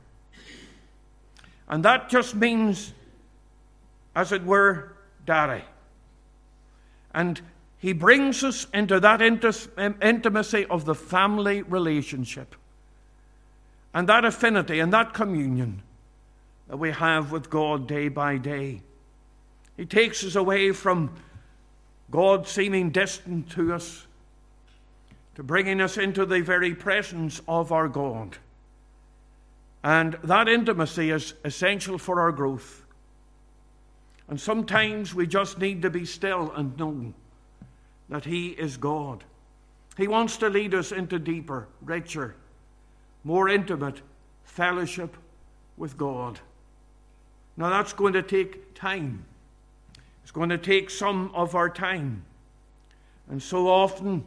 And 1.68 1.84
that 1.84 2.08
just 2.08 2.34
means, 2.34 2.92
as 4.14 4.32
it 4.32 4.44
were, 4.44 4.92
Daddy. 5.24 5.64
And 7.12 7.40
he 7.78 7.92
brings 7.92 8.44
us 8.44 8.66
into 8.72 9.00
that 9.00 9.20
intimacy 9.20 10.66
of 10.66 10.84
the 10.84 10.94
family 10.94 11.62
relationship 11.62 12.54
and 13.92 14.08
that 14.08 14.24
affinity 14.24 14.78
and 14.78 14.92
that 14.92 15.14
communion 15.14 15.82
that 16.68 16.76
we 16.76 16.90
have 16.90 17.32
with 17.32 17.48
God 17.48 17.88
day 17.88 18.08
by 18.08 18.36
day. 18.36 18.82
He 19.76 19.86
takes 19.86 20.24
us 20.24 20.34
away 20.34 20.72
from 20.72 21.14
God 22.10 22.46
seeming 22.46 22.90
distant 22.90 23.50
to 23.52 23.74
us 23.74 24.05
to 25.36 25.42
bringing 25.42 25.82
us 25.82 25.98
into 25.98 26.24
the 26.24 26.40
very 26.40 26.74
presence 26.74 27.42
of 27.46 27.70
our 27.70 27.88
God. 27.88 28.38
And 29.84 30.14
that 30.24 30.48
intimacy 30.48 31.10
is 31.10 31.34
essential 31.44 31.98
for 31.98 32.20
our 32.20 32.32
growth. 32.32 32.84
And 34.28 34.40
sometimes 34.40 35.14
we 35.14 35.26
just 35.26 35.58
need 35.58 35.82
to 35.82 35.90
be 35.90 36.06
still 36.06 36.50
and 36.56 36.76
know 36.78 37.12
that 38.08 38.24
He 38.24 38.48
is 38.48 38.78
God. 38.78 39.24
He 39.98 40.08
wants 40.08 40.38
to 40.38 40.48
lead 40.48 40.74
us 40.74 40.90
into 40.90 41.18
deeper, 41.18 41.68
richer, 41.82 42.34
more 43.22 43.48
intimate 43.48 44.00
fellowship 44.44 45.16
with 45.76 45.98
God. 45.98 46.40
Now, 47.58 47.68
that's 47.68 47.92
going 47.92 48.14
to 48.14 48.22
take 48.22 48.74
time. 48.74 49.24
It's 50.22 50.32
going 50.32 50.48
to 50.48 50.58
take 50.58 50.88
some 50.90 51.30
of 51.34 51.54
our 51.54 51.68
time. 51.68 52.24
And 53.28 53.42
so 53.42 53.68
often 53.68 54.24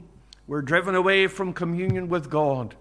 we're 0.50 0.64
driven 0.64 0.96
away 0.96 1.28
from 1.28 1.54
communion 1.54 2.10
with 2.10 2.28
God 2.28 2.74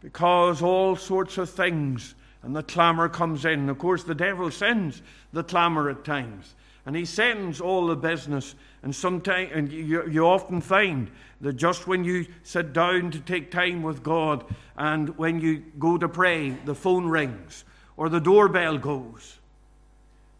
because 0.00 0.62
all 0.62 0.94
sorts 0.94 1.36
of 1.36 1.50
things 1.50 2.14
and 2.44 2.54
the 2.54 2.62
clamor 2.62 3.08
comes 3.08 3.44
in. 3.44 3.68
Of 3.68 3.78
course, 3.78 4.04
the 4.04 4.14
devil 4.14 4.48
sends 4.52 5.02
the 5.32 5.42
clamor 5.42 5.90
at 5.90 6.04
times, 6.04 6.54
and 6.86 6.94
he 6.94 7.04
sends 7.04 7.60
all 7.60 7.88
the 7.88 7.96
business. 7.96 8.54
And 8.84 8.94
sometimes, 8.94 9.50
and 9.52 9.72
you, 9.72 10.08
you 10.08 10.24
often 10.24 10.60
find 10.60 11.10
that 11.40 11.54
just 11.54 11.88
when 11.88 12.04
you 12.04 12.26
sit 12.44 12.72
down 12.72 13.10
to 13.10 13.18
take 13.18 13.50
time 13.50 13.82
with 13.82 14.04
God, 14.04 14.44
and 14.76 15.18
when 15.18 15.40
you 15.40 15.64
go 15.80 15.98
to 15.98 16.08
pray, 16.08 16.50
the 16.64 16.76
phone 16.76 17.06
rings 17.06 17.64
or 17.96 18.08
the 18.08 18.20
doorbell 18.20 18.78
goes 18.78 19.36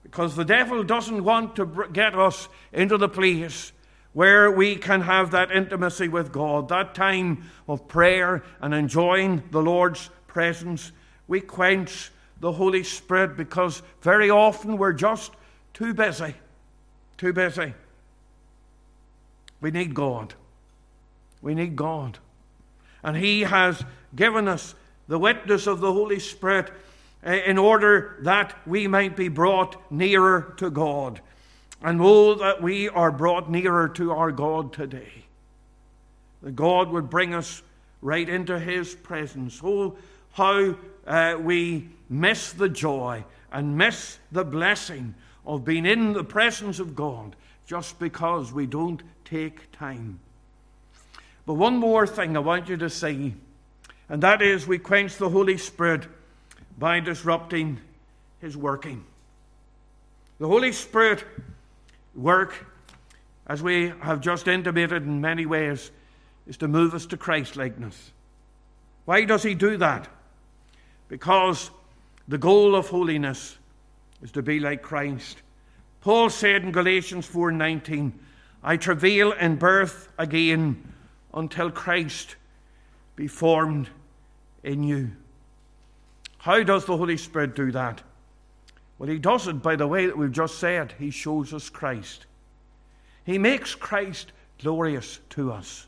because 0.05 0.37
the 0.37 0.45
devil 0.45 0.85
doesn't 0.85 1.25
want 1.25 1.57
to 1.57 1.89
get 1.93 2.15
us 2.15 2.49
into 2.73 2.97
the 2.97 3.09
place 3.09 3.73
where 4.13 4.51
we 4.51 4.77
can 4.77 5.03
have 5.03 5.31
that 5.31 5.53
intimacy 5.53 6.09
with 6.09 6.33
God, 6.33 6.69
that 6.69 6.95
time 6.95 7.45
of 7.69 7.89
prayer 7.89 8.43
and 8.61 8.75
enjoying 8.75 9.43
the 9.51 9.63
Lord's 9.63 10.11
presence. 10.27 10.93
We 11.27 11.41
quench 11.41 12.11
the 12.41 12.53
Holy 12.53 12.83
Spirit 12.83 13.37
because 13.37 13.83
very 14.01 14.31
often 14.31 14.79
we're 14.79 14.93
just 14.93 15.33
too 15.75 15.95
busy. 15.95 16.35
Too 17.17 17.33
busy. 17.33 17.75
We 19.61 19.71
need 19.71 19.95
God. 19.95 20.35
We 21.43 21.55
need 21.55 21.77
God. 21.77 22.19
And 23.03 23.17
He 23.17 23.43
has 23.43 23.85
given 24.15 24.49
us 24.49 24.75
the 25.07 25.19
witness 25.19 25.67
of 25.67 25.81
the 25.81 25.93
Holy 25.93 26.19
Spirit 26.19 26.71
Eh, 27.23 27.43
in 27.47 27.59
order 27.59 28.17
that 28.21 28.57
we 28.67 28.87
might 28.87 29.17
be 29.17 29.29
brought 29.29 29.91
nearer 29.91 30.55
to 30.59 30.71
God. 30.71 31.21
And 31.83 32.01
oh, 32.01 32.35
that 32.35 32.61
we 32.61 32.89
are 32.89 33.13
brought 33.13 33.51
nearer 33.51 33.89
to 33.91 34.13
our 34.13 34.33
God 34.33 34.73
today. 34.73 35.25
That 36.43 36.57
God 36.57 36.91
would 36.91 37.09
bring 37.09 37.35
us 37.35 37.63
right 38.03 38.29
into 38.29 38.59
His 38.59 38.95
presence. 38.95 39.61
Oh, 39.63 39.97
how 40.33 40.77
uh, 41.07 41.37
we 41.41 41.89
miss 42.09 42.53
the 42.53 42.69
joy 42.69 43.25
and 43.53 43.79
miss 43.79 44.19
the 44.33 44.45
blessing 44.45 45.15
of 45.47 45.65
being 45.65 45.87
in 45.87 46.13
the 46.13 46.25
presence 46.25 46.79
of 46.79 46.95
God 46.95 47.35
just 47.67 47.99
because 47.99 48.53
we 48.53 48.67
don't 48.67 49.03
take 49.25 49.71
time. 49.73 50.21
But 51.47 51.55
one 51.55 51.77
more 51.77 52.07
thing 52.07 52.37
I 52.37 52.41
want 52.41 52.69
you 52.69 52.77
to 52.77 52.91
see, 52.91 53.35
and 54.09 54.23
that 54.23 54.43
is 54.43 54.67
we 54.67 54.79
quench 54.79 55.17
the 55.17 55.31
Holy 55.31 55.57
Spirit 55.57 56.07
by 56.79 57.01
disrupting 57.01 57.81
his 58.41 58.57
working. 58.57 59.05
The 60.39 60.47
Holy 60.47 60.73
Spirit 60.73 61.25
work, 62.19 62.67
as 63.47 63.63
we 63.63 63.93
have 64.01 64.21
just 64.21 64.49
intimated 64.49 65.05
in 65.05 65.21
many 65.21 65.47
ways, 65.47 65.91
is 66.47 66.57
to 66.59 66.69
move 66.69 66.95
us 66.95 67.07
to 67.07 67.17
Christ 67.17 67.57
likeness. 67.57 68.13
Why 69.05 69.25
does 69.25 69.43
he 69.43 69.55
do 69.55 69.77
that? 69.79 70.09
Because 71.09 71.71
the 72.27 72.39
goal 72.39 72.75
of 72.75 72.89
holiness 72.89 73.57
is 74.21 74.33
to 74.33 74.43
be 74.43 74.61
like 74.61 74.83
Christ. 74.83 75.41
Paul 76.01 76.29
said 76.29 76.63
in 76.63 76.73
Galatians 76.73 77.27
4:19, 77.27 78.13
I 78.63 78.77
travail 78.77 79.33
in 79.33 79.57
birth 79.57 80.13
again 80.19 80.93
until 81.33 81.71
Christ 81.71 82.37
be 83.17 83.29
formed 83.29 83.89
in 84.63 84.83
you. 84.83 85.13
How 86.39 86.63
does 86.63 86.85
the 86.85 86.97
Holy 86.97 87.17
Spirit 87.17 87.55
do 87.55 87.73
that? 87.73 88.03
Well, 88.99 89.09
He 89.09 89.19
does 89.19 89.47
it 89.47 89.63
by 89.63 89.77
the 89.77 89.87
way 89.87 90.07
that 90.07 90.17
we've 90.17 90.33
just 90.33 90.59
said. 90.59 90.95
He 90.99 91.11
shows 91.11 91.55
us 91.55 91.69
Christ. 91.69 92.27
He 93.25 93.39
makes 93.39 93.75
Christ 93.75 94.33
glorious 94.59 95.21
to 95.31 95.53
us. 95.53 95.87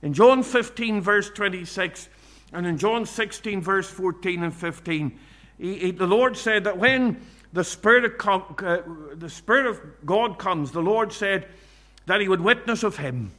In 0.00 0.14
John 0.14 0.42
15, 0.42 1.00
verse 1.00 1.30
26, 1.30 2.08
and 2.52 2.66
in 2.66 2.76
John 2.76 3.06
16, 3.06 3.60
verse 3.60 3.88
14 3.88 4.42
and 4.42 4.54
15, 4.54 5.18
he, 5.58 5.78
he, 5.78 5.90
the 5.92 6.06
Lord 6.06 6.36
said 6.36 6.64
that 6.64 6.76
when 6.76 7.20
the 7.52 7.64
Spirit 7.64 8.04
of, 8.04 8.62
uh, 8.62 8.82
the 9.14 9.30
Spirit 9.30 9.66
of 9.66 9.80
God 10.04 10.38
comes, 10.38 10.72
the 10.72 10.82
Lord 10.82 11.12
said 11.12 11.46
that 12.06 12.20
He 12.20 12.28
would 12.28 12.40
witness 12.40 12.82
of 12.82 12.96
Him. 12.96 13.30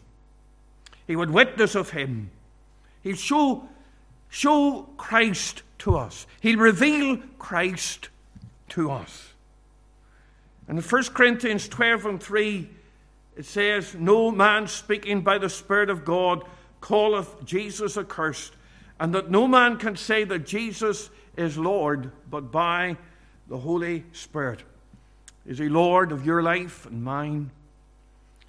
He 1.05 1.15
would 1.15 1.31
witness 1.31 1.75
of 1.75 1.89
Him. 1.89 2.29
He'd 3.01 3.17
show, 3.17 3.67
show 4.29 4.87
Christ 4.97 5.63
to 5.79 5.97
us. 5.97 6.25
He'll 6.39 6.59
reveal 6.59 7.17
Christ 7.39 8.09
to 8.73 8.91
us. 8.91 9.33
And 10.67 10.77
in 10.77 10.83
1 10.83 11.03
Corinthians 11.13 11.67
12 11.67 12.05
and 12.05 12.23
3, 12.23 12.69
it 13.35 13.45
says, 13.45 13.95
No 13.95 14.31
man 14.31 14.67
speaking 14.67 15.21
by 15.21 15.37
the 15.37 15.49
Spirit 15.49 15.89
of 15.89 16.05
God 16.05 16.43
calleth 16.81 17.43
Jesus 17.45 17.97
accursed, 17.97 18.53
and 18.99 19.13
that 19.13 19.29
no 19.29 19.47
man 19.47 19.77
can 19.77 19.95
say 19.95 20.23
that 20.23 20.45
Jesus 20.45 21.09
is 21.35 21.57
Lord 21.57 22.11
but 22.29 22.51
by 22.51 22.97
the 23.47 23.57
Holy 23.57 24.05
Spirit. 24.11 24.63
Is 25.45 25.57
He 25.57 25.69
Lord 25.69 26.11
of 26.11 26.25
your 26.25 26.41
life 26.41 26.85
and 26.85 27.03
mine? 27.03 27.51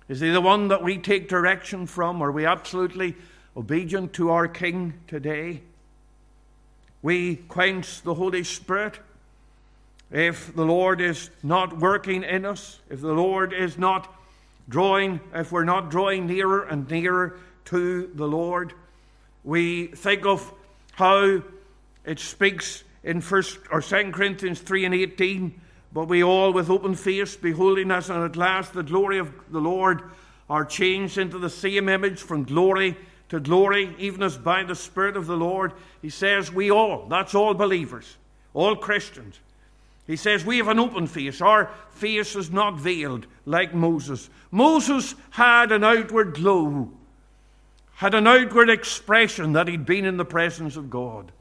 Is 0.09 0.21
He 0.21 0.31
the 0.31 0.41
one 0.41 0.69
that 0.69 0.83
we 0.83 0.99
take 0.99 1.29
direction 1.29 1.87
from? 1.87 2.23
Are 2.23 2.33
we 2.33 2.47
absolutely 2.47 3.17
obedient 3.57 4.13
to 4.15 4.31
our 4.31 4.49
King 4.49 4.95
today? 5.07 5.63
We 7.03 7.37
quench 7.37 8.03
the 8.03 8.15
Holy 8.15 8.45
Spirit. 8.45 8.99
If 10.11 10.55
the 10.55 10.65
Lord 10.65 11.01
is 11.01 11.31
not 11.43 11.79
working 11.79 12.23
in 12.23 12.45
us, 12.45 12.81
if 12.89 13.01
the 13.01 13.13
Lord 13.13 13.53
is 13.53 13.79
not 13.79 14.13
drawing, 14.69 15.21
if 15.35 15.51
we're 15.51 15.65
not 15.65 15.91
drawing 15.91 16.27
nearer 16.27 16.63
and 16.63 16.89
nearer 16.89 17.39
to 17.67 18.11
the 18.15 18.27
Lord, 18.27 18.75
we 19.43 19.89
think 19.89 20.25
of 20.25 20.53
how 20.93 21.43
it 22.05 22.19
speaks 22.19 22.85
in 23.03 23.21
first 23.21 23.59
or 23.71 23.83
second 23.83 24.13
Corinthians 24.13 24.61
three 24.61 24.85
and 24.85 24.95
eighteen, 24.95 25.61
but 25.93 26.09
we 26.09 26.23
all 26.23 26.53
with 26.53 26.71
open 26.71 26.95
face, 26.95 27.37
beholding 27.37 27.91
us 27.91 28.09
and 28.09 28.23
at 28.23 28.37
last 28.37 28.73
the 28.73 28.83
glory 28.83 29.19
of 29.19 29.33
the 29.51 29.61
Lord, 29.61 30.03
are 30.49 30.65
changed 30.65 31.19
into 31.19 31.39
the 31.39 31.51
same 31.51 31.89
image 31.89 32.21
from 32.21 32.45
glory 32.45 32.97
to 33.29 33.41
glory, 33.41 33.95
even 33.99 34.23
as 34.23 34.37
by 34.37 34.63
the 34.63 34.75
Spirit 34.75 35.17
of 35.17 35.27
the 35.27 35.37
Lord. 35.37 35.73
He 36.03 36.11
says, 36.11 36.53
We 36.53 36.71
all, 36.71 37.07
that's 37.09 37.35
all 37.35 37.55
believers, 37.55 38.17
all 38.53 38.77
Christians. 38.77 39.39
He 40.07 40.17
says, 40.17 40.45
We 40.45 40.59
have 40.59 40.69
an 40.69 40.79
open 40.79 41.07
face. 41.07 41.41
Our 41.41 41.71
face 41.91 42.37
is 42.37 42.51
not 42.51 42.79
veiled 42.79 43.27
like 43.47 43.75
Moses. 43.75 44.29
Moses 44.51 45.15
had 45.31 45.73
an 45.73 45.83
outward 45.83 46.35
glow, 46.35 46.91
had 47.95 48.15
an 48.15 48.27
outward 48.27 48.69
expression 48.69 49.55
that 49.55 49.69
he'd 49.69 49.87
been 49.87 50.05
in 50.05 50.17
the 50.17 50.25
presence 50.25 50.77
of 50.77 50.91
God. 50.91 51.33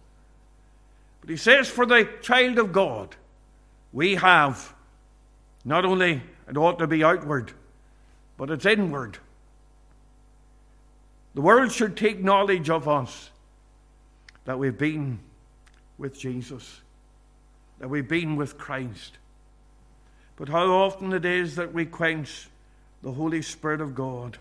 But 1.22 1.30
he 1.30 1.38
says, 1.38 1.70
For 1.70 1.86
the 1.86 2.10
child 2.22 2.58
of 2.58 2.72
God, 2.72 3.16
we 3.92 4.16
have 4.16 4.74
not 5.66 5.86
only 5.86 6.22
it 6.48 6.58
ought 6.58 6.80
to 6.80 6.88
be 6.88 7.04
outward, 7.04 7.52
but 8.38 8.50
it's 8.50 8.66
inward. 8.66 9.18
The 11.34 11.42
world 11.42 11.72
should 11.72 11.98
take 11.98 12.24
knowledge 12.24 12.70
of 12.70 12.88
us 12.88 13.30
that 14.46 14.60
we've 14.60 14.78
been 14.78 15.20
with 15.98 16.18
Jesus, 16.18 16.82
that 17.80 17.90
we've 17.90 18.08
been 18.08 18.36
with 18.36 18.58
Christ. 18.58 19.18
But 20.36 20.50
how 20.50 20.66
often 20.72 21.14
it 21.14 21.26
is 21.26 21.56
that 21.56 21.74
we 21.74 21.86
quench 21.86 22.48
the 23.02 23.12
Holy 23.12 23.42
Spirit 23.42 23.82
of 23.82 23.94
God. 23.94 24.38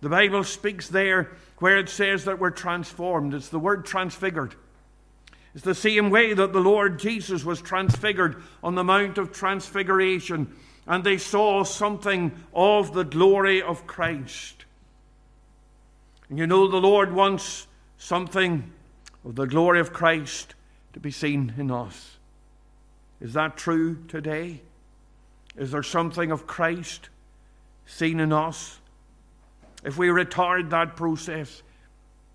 The 0.00 0.08
Bible 0.08 0.44
speaks 0.44 0.88
there 0.88 1.32
where 1.58 1.78
it 1.78 1.88
says 1.88 2.24
that 2.24 2.38
we're 2.38 2.50
transformed. 2.50 3.34
It's 3.34 3.48
the 3.48 3.58
word 3.58 3.84
transfigured. 3.84 4.54
It's 5.54 5.64
the 5.64 5.74
same 5.74 6.10
way 6.10 6.32
that 6.34 6.52
the 6.52 6.60
Lord 6.60 6.98
Jesus 6.98 7.44
was 7.44 7.60
transfigured 7.60 8.42
on 8.62 8.74
the 8.74 8.84
Mount 8.84 9.18
of 9.18 9.32
Transfiguration, 9.32 10.54
and 10.86 11.04
they 11.04 11.16
saw 11.16 11.64
something 11.64 12.32
of 12.52 12.92
the 12.92 13.04
glory 13.04 13.62
of 13.62 13.86
Christ. 13.86 14.64
And 16.28 16.38
you 16.38 16.46
know, 16.46 16.68
the 16.68 16.80
Lord 16.80 17.12
wants 17.12 17.66
something 17.98 18.72
of 19.24 19.36
the 19.36 19.46
glory 19.46 19.80
of 19.80 19.92
Christ 19.92 20.54
to 20.94 21.00
be 21.00 21.10
seen 21.10 21.52
in 21.58 21.70
us. 21.70 22.16
Is 23.20 23.34
that 23.34 23.56
true 23.56 23.98
today? 24.08 24.60
Is 25.56 25.70
there 25.70 25.82
something 25.82 26.30
of 26.30 26.46
Christ 26.46 27.10
seen 27.86 28.20
in 28.20 28.32
us? 28.32 28.78
If 29.84 29.98
we 29.98 30.08
retard 30.08 30.70
that 30.70 30.96
process, 30.96 31.62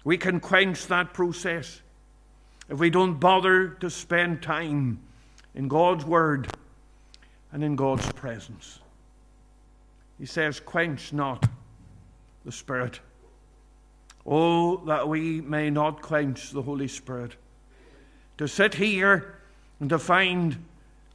we 0.03 0.17
can 0.17 0.39
quench 0.39 0.87
that 0.87 1.13
process. 1.13 1.81
If 2.69 2.77
we 2.79 2.89
don't 2.89 3.15
bother 3.19 3.69
to 3.69 3.89
spend 3.89 4.43
time 4.43 4.99
in 5.55 5.67
God's 5.67 6.05
Word 6.05 6.47
and 7.51 7.63
in 7.63 7.75
God's 7.75 8.11
presence. 8.13 8.79
He 10.19 10.25
says, 10.25 10.59
Quench 10.59 11.11
not 11.11 11.47
the 12.45 12.51
Spirit. 12.51 12.99
Oh, 14.25 14.77
that 14.85 15.07
we 15.07 15.41
may 15.41 15.69
not 15.69 16.01
quench 16.01 16.51
the 16.51 16.61
Holy 16.61 16.87
Spirit. 16.87 17.35
To 18.39 18.47
sit 18.47 18.73
here 18.73 19.35
and 19.81 19.89
to 19.89 19.99
find 19.99 20.65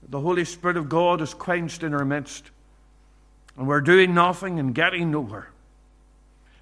the 0.06 0.20
Holy 0.20 0.44
Spirit 0.44 0.76
of 0.76 0.90
God 0.90 1.22
is 1.22 1.32
quenched 1.32 1.82
in 1.82 1.94
our 1.94 2.04
midst, 2.04 2.50
and 3.56 3.66
we're 3.66 3.80
doing 3.80 4.12
nothing 4.12 4.58
and 4.58 4.74
getting 4.74 5.10
nowhere 5.10 5.48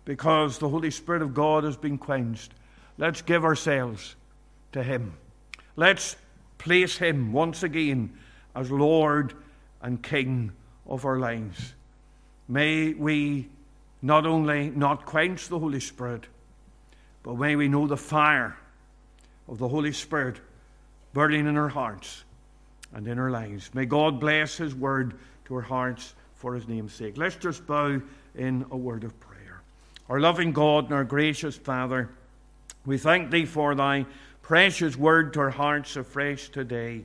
because 0.05 0.59
the 0.59 0.69
Holy 0.69 0.93
Spirit 0.93 1.21
of 1.21 1.35
God 1.35 1.65
has 1.65 1.77
been 1.77 1.99
quenched. 1.99 2.53
Let's 2.97 3.23
give 3.23 3.45
ourselves 3.45 4.15
to 4.71 4.85
Him. 4.85 5.15
Let's 5.75 6.15
place 6.59 6.97
Him 6.97 7.33
once 7.33 7.65
again 7.65 8.17
as 8.55 8.71
Lord 8.71 9.35
and 9.81 10.01
King 10.01 10.53
of 10.87 11.05
our 11.05 11.19
lives. 11.19 11.75
May 12.47 12.93
we 12.93 13.49
not 14.01 14.27
only 14.27 14.71
not 14.71 15.07
quench 15.07 15.49
the 15.49 15.59
Holy 15.59 15.81
Spirit, 15.81 16.27
but 17.25 17.37
may 17.37 17.57
we 17.57 17.67
know 17.67 17.89
the 17.89 17.97
fire 17.97 18.57
of 19.49 19.59
the 19.59 19.67
Holy 19.67 19.93
Spirit 19.93 20.39
burning 21.13 21.47
in 21.47 21.57
our 21.57 21.69
hearts 21.69 22.25
and 22.95 23.07
in 23.07 23.19
our 23.19 23.31
lives. 23.31 23.71
May 23.75 23.87
God 23.87 24.21
bless 24.21 24.57
His 24.57 24.75
word 24.75 25.15
to 25.47 25.55
our 25.57 25.61
hearts 25.63 26.15
for 26.35 26.55
His 26.55 26.69
name's 26.69 26.93
sake. 26.93 27.17
Let's 27.17 27.37
just 27.37 27.67
bow 27.67 28.01
in 28.35 28.67
a 28.71 28.77
word 28.77 29.05
of 29.05 29.19
prayer. 29.21 29.63
Our 30.09 30.21
loving 30.21 30.53
God 30.53 30.85
and 30.85 30.95
our 30.95 31.05
gracious 31.05 31.57
Father, 31.57 32.11
we 32.85 32.99
thank 32.99 33.31
Thee 33.31 33.47
for 33.47 33.75
Thy 33.75 34.07
precious 34.43 34.97
word 34.97 35.33
to 35.33 35.41
our 35.41 35.51
hearts 35.51 35.97
afresh 35.97 36.49
today. 36.49 37.05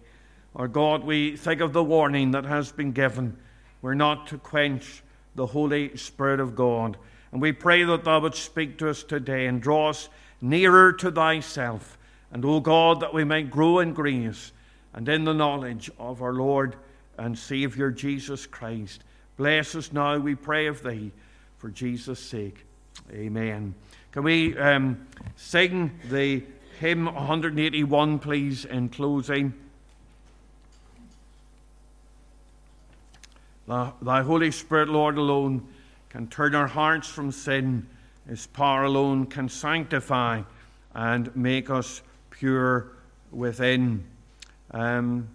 Our 0.56 0.68
God, 0.68 1.04
we 1.04 1.38
think 1.38 1.62
of 1.62 1.72
the 1.72 1.84
warning 1.84 2.32
that 2.32 2.46
has 2.46 2.72
been 2.72 2.92
given. 2.92 3.38
We're 3.82 3.94
not 3.94 4.28
to 4.28 4.40
quench 4.40 5.04
the 5.36 5.46
Holy 5.46 5.96
Spirit 5.96 6.40
of 6.40 6.56
God. 6.56 6.98
And 7.32 7.42
we 7.42 7.52
pray 7.52 7.84
that 7.84 8.04
Thou 8.04 8.22
would 8.22 8.36
speak 8.36 8.80
to 8.80 8.90
us 8.90 9.04
today 9.04 9.46
and 9.46 9.62
draw 9.62 9.90
us 9.90 10.10
nearer 10.42 10.94
to 10.94 11.12
Thyself. 11.12 11.98
And, 12.32 12.44
O 12.44 12.60
God, 12.60 13.00
that 13.00 13.14
we 13.14 13.24
might 13.24 13.50
grow 13.50 13.80
in 13.80 13.94
grace 13.94 14.52
and 14.94 15.08
in 15.08 15.24
the 15.24 15.34
knowledge 15.34 15.90
of 15.98 16.22
our 16.22 16.34
Lord 16.34 16.76
and 17.18 17.38
Saviour 17.38 17.92
Jesus 17.92 18.46
Christ. 18.46 19.04
Bless 19.38 19.76
us 19.76 19.94
now, 19.94 20.18
we 20.18 20.36
pray 20.36 20.68
of 20.68 20.84
Thee, 20.84 21.12
for 21.58 21.70
Jesus' 21.70 22.20
sake. 22.20 22.66
Amen. 23.12 23.76
Can 24.12 24.24
we 24.24 24.58
um, 24.58 25.08
sing 25.36 26.00
the 26.10 26.44
hymn 26.80 27.06
181, 27.06 28.20
please, 28.20 28.66
in 28.66 28.90
closing? 28.90 29.54
Thy 33.68 34.22
Holy 34.22 34.52
Spirit, 34.52 34.90
Lord, 34.90 35.18
alone 35.18 35.68
can 36.10 36.28
turn 36.28 36.56
our 36.56 36.68
hearts 36.68 37.08
from 37.08 37.32
sin. 37.32 37.86
His 38.28 38.48
power 38.48 38.84
alone 38.84 39.26
can 39.26 39.50
sanctify 39.50 40.44
and 40.96 41.36
make 41.36 41.70
us 41.70 42.02
pure 42.40 42.92
within. 43.32 44.04
Um, 44.72 45.30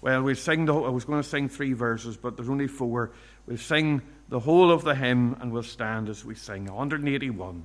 well, 0.00 0.22
we 0.22 0.34
sing 0.34 0.66
the. 0.66 0.74
I 0.74 0.90
was 0.90 1.04
going 1.04 1.22
to 1.22 1.28
sing 1.28 1.48
three 1.48 1.72
verses, 1.72 2.16
but 2.16 2.36
there's 2.36 2.48
only 2.48 2.66
four. 2.66 3.12
We'll 3.46 3.56
sing 3.56 4.02
the 4.28 4.40
whole 4.40 4.70
of 4.70 4.84
the 4.84 4.94
hymn, 4.94 5.36
and 5.40 5.52
we'll 5.52 5.62
stand 5.62 6.08
as 6.08 6.24
we 6.24 6.34
sing 6.34 6.66
181. 6.66 7.62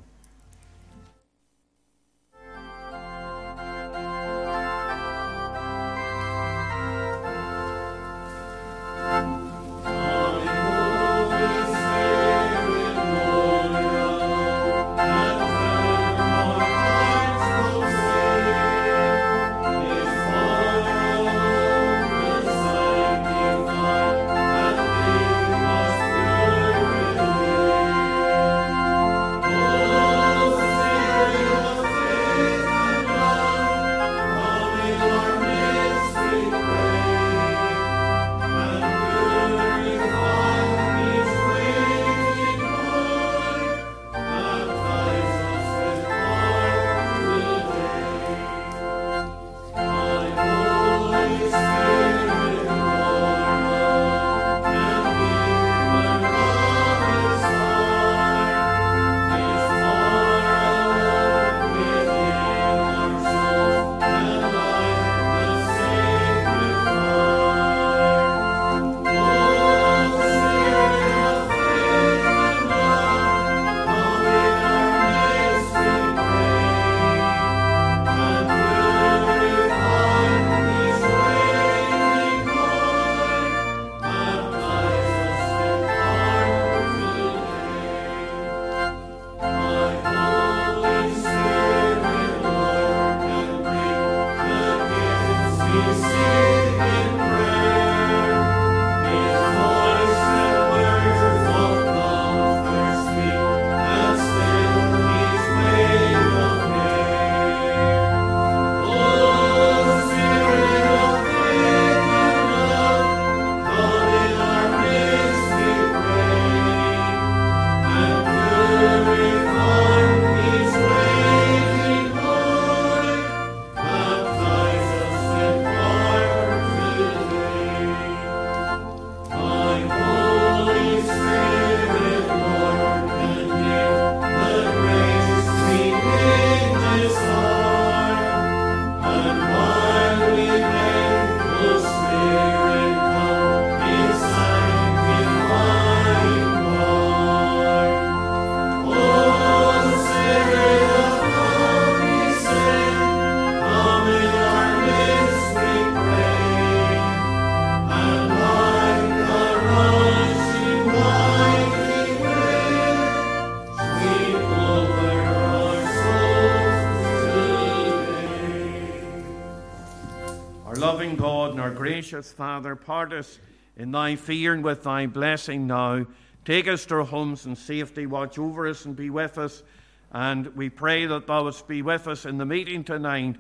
Gracious 171.72 172.32
Father, 172.32 172.76
part 172.76 173.12
us 173.12 173.40
in 173.76 173.92
thy 173.92 174.16
fear 174.16 174.54
and 174.54 174.64
with 174.64 174.84
thy 174.84 175.08
blessing 175.08 175.66
now. 175.66 176.06
Take 176.46 176.68
us 176.68 176.86
to 176.86 176.96
our 176.96 177.04
homes 177.04 177.48
in 177.48 177.56
safety, 177.56 178.06
watch 178.06 178.38
over 178.38 178.68
us 178.68 178.86
and 178.86 178.96
be 178.96 179.10
with 179.10 179.40
us. 179.40 179.64
And 180.12 180.56
we 180.56 180.70
pray 180.70 181.08
that 181.08 181.26
thou 181.26 181.46
wouldst 181.46 181.68
be 181.68 181.82
with 181.82 182.08
us 182.08 182.26
in 182.26 182.38
the 182.38 182.46
meeting 182.46 182.84
tonight 182.84 183.38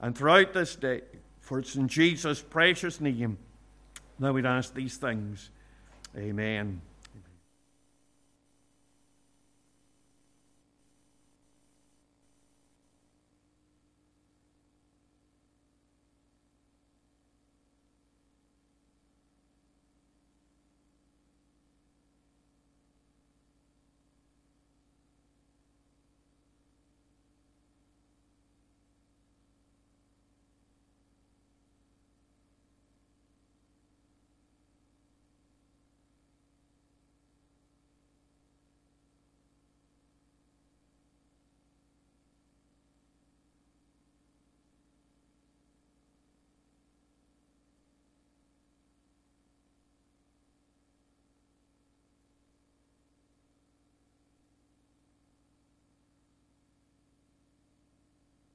and 0.00 0.18
throughout 0.18 0.54
this 0.54 0.74
day. 0.74 1.02
For 1.40 1.60
it's 1.60 1.76
in 1.76 1.86
Jesus' 1.86 2.42
precious 2.42 3.00
name 3.00 3.38
that 4.18 4.32
we'd 4.32 4.44
ask 4.44 4.74
these 4.74 4.96
things. 4.96 5.50
Amen. 6.16 6.80